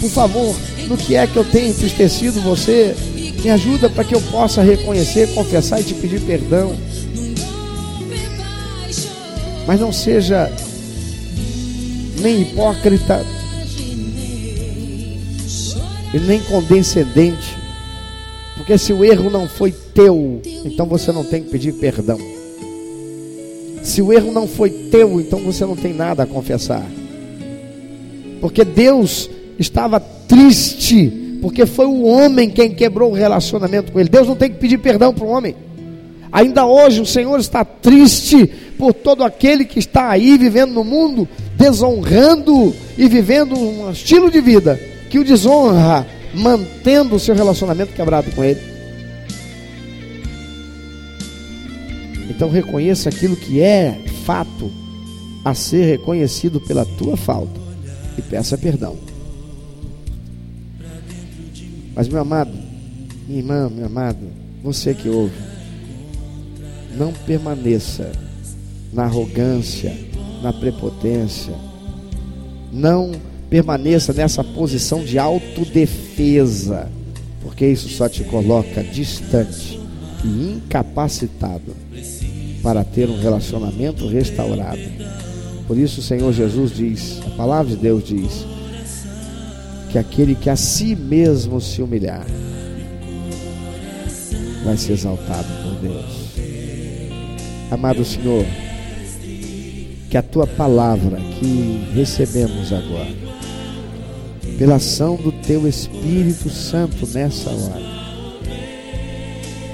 Por 0.00 0.10
favor, 0.10 0.56
no 0.90 0.96
que 0.96 1.14
é 1.14 1.24
que 1.24 1.36
eu 1.36 1.44
tenho 1.44 1.68
entristecido 1.68 2.40
você. 2.40 2.96
Me 3.42 3.48
ajuda 3.48 3.88
para 3.88 4.04
que 4.04 4.14
eu 4.14 4.20
possa 4.20 4.60
reconhecer, 4.60 5.32
confessar 5.32 5.80
e 5.80 5.84
te 5.84 5.94
pedir 5.94 6.20
perdão. 6.20 6.74
Mas 9.66 9.80
não 9.80 9.92
seja 9.92 10.52
nem 12.20 12.42
hipócrita 12.42 13.24
e 16.12 16.18
nem 16.18 16.40
condescendente. 16.40 17.56
Porque 18.56 18.76
se 18.76 18.92
o 18.92 19.04
erro 19.04 19.30
não 19.30 19.48
foi 19.48 19.72
teu, 19.72 20.42
então 20.64 20.84
você 20.84 21.12
não 21.12 21.24
tem 21.24 21.42
que 21.42 21.50
pedir 21.50 21.72
perdão. 21.74 22.18
Se 23.82 24.02
o 24.02 24.12
erro 24.12 24.32
não 24.32 24.46
foi 24.46 24.68
teu, 24.68 25.18
então 25.20 25.38
você 25.38 25.64
não 25.64 25.76
tem 25.76 25.94
nada 25.94 26.24
a 26.24 26.26
confessar. 26.26 26.84
Porque 28.40 28.64
Deus 28.64 29.30
estava 29.58 30.00
triste, 30.30 31.38
porque 31.42 31.66
foi 31.66 31.86
o 31.86 32.04
homem 32.04 32.48
quem 32.48 32.70
quebrou 32.70 33.10
o 33.10 33.14
relacionamento 33.14 33.90
com 33.90 33.98
ele. 33.98 34.08
Deus 34.08 34.28
não 34.28 34.36
tem 34.36 34.48
que 34.48 34.58
pedir 34.58 34.78
perdão 34.78 35.12
para 35.12 35.24
o 35.24 35.28
homem. 35.28 35.56
Ainda 36.30 36.64
hoje 36.64 37.00
o 37.00 37.06
Senhor 37.06 37.40
está 37.40 37.64
triste 37.64 38.46
por 38.78 38.94
todo 38.94 39.24
aquele 39.24 39.64
que 39.64 39.80
está 39.80 40.08
aí 40.08 40.38
vivendo 40.38 40.72
no 40.72 40.84
mundo, 40.84 41.28
desonrando 41.56 42.72
e 42.96 43.08
vivendo 43.08 43.58
um 43.58 43.90
estilo 43.90 44.30
de 44.30 44.40
vida 44.40 44.80
que 45.10 45.18
o 45.18 45.24
desonra, 45.24 46.06
mantendo 46.32 47.16
o 47.16 47.20
seu 47.20 47.34
relacionamento 47.34 47.92
quebrado 47.92 48.30
com 48.30 48.44
ele. 48.44 48.60
Então 52.28 52.48
reconheça 52.48 53.08
aquilo 53.08 53.34
que 53.34 53.60
é 53.60 53.98
fato 54.24 54.70
a 55.44 55.52
ser 55.52 55.84
reconhecido 55.86 56.60
pela 56.60 56.84
tua 56.84 57.16
falta 57.16 57.60
e 58.16 58.22
peça 58.22 58.56
perdão. 58.56 59.09
Mas, 61.94 62.08
meu 62.08 62.20
amado, 62.20 62.52
minha 63.26 63.40
irmã, 63.40 63.70
meu 63.70 63.86
amado, 63.86 64.26
você 64.62 64.94
que 64.94 65.08
ouve, 65.08 65.34
não 66.96 67.12
permaneça 67.12 68.10
na 68.92 69.04
arrogância, 69.04 69.96
na 70.42 70.52
prepotência, 70.52 71.54
não 72.72 73.12
permaneça 73.48 74.12
nessa 74.12 74.44
posição 74.44 75.04
de 75.04 75.18
autodefesa, 75.18 76.88
porque 77.42 77.66
isso 77.66 77.88
só 77.88 78.08
te 78.08 78.22
coloca 78.24 78.82
distante 78.82 79.80
e 80.24 80.54
incapacitado 80.54 81.74
para 82.62 82.84
ter 82.84 83.08
um 83.08 83.18
relacionamento 83.18 84.06
restaurado. 84.06 84.80
Por 85.66 85.78
isso 85.78 86.00
o 86.00 86.02
Senhor 86.02 86.32
Jesus 86.32 86.72
diz, 86.72 87.20
a 87.26 87.30
palavra 87.30 87.74
de 87.74 87.80
Deus 87.80 88.04
diz: 88.04 88.44
que 89.90 89.98
aquele 89.98 90.34
que 90.34 90.48
a 90.48 90.56
si 90.56 90.94
mesmo 90.94 91.60
se 91.60 91.82
humilhar 91.82 92.24
vai 94.64 94.76
ser 94.76 94.92
exaltado 94.92 95.48
por 95.62 95.74
Deus. 95.80 96.30
Amado 97.70 98.04
Senhor, 98.04 98.44
que 100.08 100.16
a 100.16 100.22
tua 100.22 100.46
palavra 100.46 101.18
que 101.38 101.88
recebemos 101.94 102.72
agora, 102.72 103.10
pela 104.58 104.76
ação 104.76 105.16
do 105.16 105.32
teu 105.32 105.66
Espírito 105.66 106.50
Santo 106.50 107.06
nessa 107.08 107.50
hora, 107.50 107.90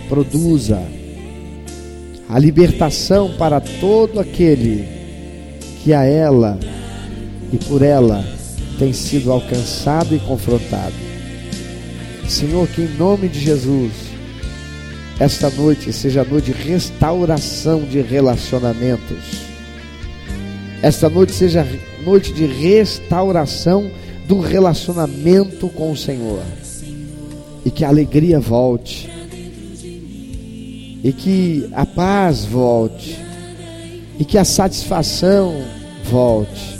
produza 0.08 0.80
a 2.28 2.38
libertação 2.38 3.34
para 3.36 3.60
todo 3.60 4.20
aquele 4.20 4.86
que 5.82 5.92
a 5.92 6.04
ela 6.04 6.58
e 7.52 7.56
por 7.56 7.82
ela 7.82 8.35
tem 8.78 8.92
sido 8.92 9.32
alcançado 9.32 10.14
e 10.14 10.18
confrontado. 10.18 10.94
Senhor, 12.28 12.66
que 12.68 12.82
em 12.82 12.96
nome 12.96 13.28
de 13.28 13.40
Jesus, 13.40 13.92
esta 15.18 15.48
noite 15.50 15.92
seja 15.92 16.22
a 16.22 16.24
noite 16.24 16.52
de 16.52 16.52
restauração 16.52 17.82
de 17.82 18.00
relacionamentos. 18.00 19.46
Esta 20.82 21.08
noite 21.08 21.32
seja 21.32 21.66
noite 22.04 22.32
de 22.32 22.44
restauração 22.44 23.90
do 24.26 24.40
relacionamento 24.40 25.68
com 25.68 25.92
o 25.92 25.96
Senhor. 25.96 26.42
E 27.64 27.70
que 27.70 27.84
a 27.84 27.88
alegria 27.88 28.38
volte. 28.38 29.10
E 31.02 31.12
que 31.12 31.68
a 31.72 31.86
paz 31.86 32.44
volte. 32.44 33.18
E 34.18 34.24
que 34.24 34.36
a 34.36 34.44
satisfação 34.44 35.62
volte 36.04 36.75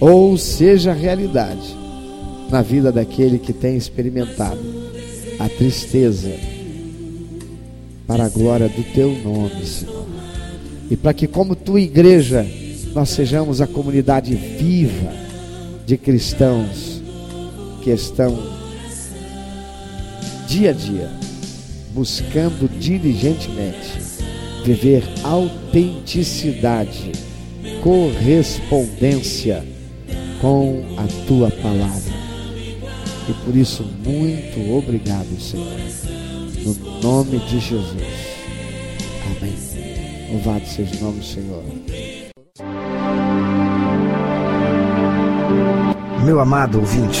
ou 0.00 0.36
seja 0.36 0.92
realidade 0.92 1.76
na 2.50 2.62
vida 2.62 2.90
daquele 2.90 3.38
que 3.38 3.52
tem 3.52 3.76
experimentado 3.76 4.60
a 5.38 5.48
tristeza 5.48 6.32
para 8.06 8.24
a 8.24 8.28
glória 8.28 8.68
do 8.68 8.82
teu 8.94 9.10
nome, 9.22 9.64
Senhor. 9.66 10.06
E 10.90 10.96
para 10.96 11.12
que, 11.12 11.26
como 11.26 11.54
tua 11.54 11.80
igreja, 11.80 12.46
nós 12.94 13.10
sejamos 13.10 13.60
a 13.60 13.66
comunidade 13.66 14.34
viva 14.34 15.12
de 15.84 15.98
cristãos 15.98 17.02
que 17.82 17.90
estão 17.90 18.38
dia 20.46 20.70
a 20.70 20.72
dia 20.72 21.10
buscando 21.92 22.68
diligentemente 22.78 23.98
viver 24.64 25.02
autenticidade, 25.22 27.12
correspondência 27.82 29.77
com 30.40 30.84
a 30.96 31.26
tua 31.26 31.50
palavra. 31.50 32.12
E 33.28 33.32
por 33.44 33.54
isso, 33.54 33.84
muito 34.04 34.72
obrigado, 34.72 35.40
Senhor. 35.40 35.66
No 36.64 37.00
nome 37.02 37.38
de 37.40 37.60
Jesus. 37.60 38.02
Amém. 39.36 39.54
Louvado 40.32 40.66
seja 40.66 40.96
o 40.96 41.04
nome 41.04 41.22
Senhor. 41.22 41.64
Meu 46.24 46.40
amado 46.40 46.78
ouvinte, 46.78 47.20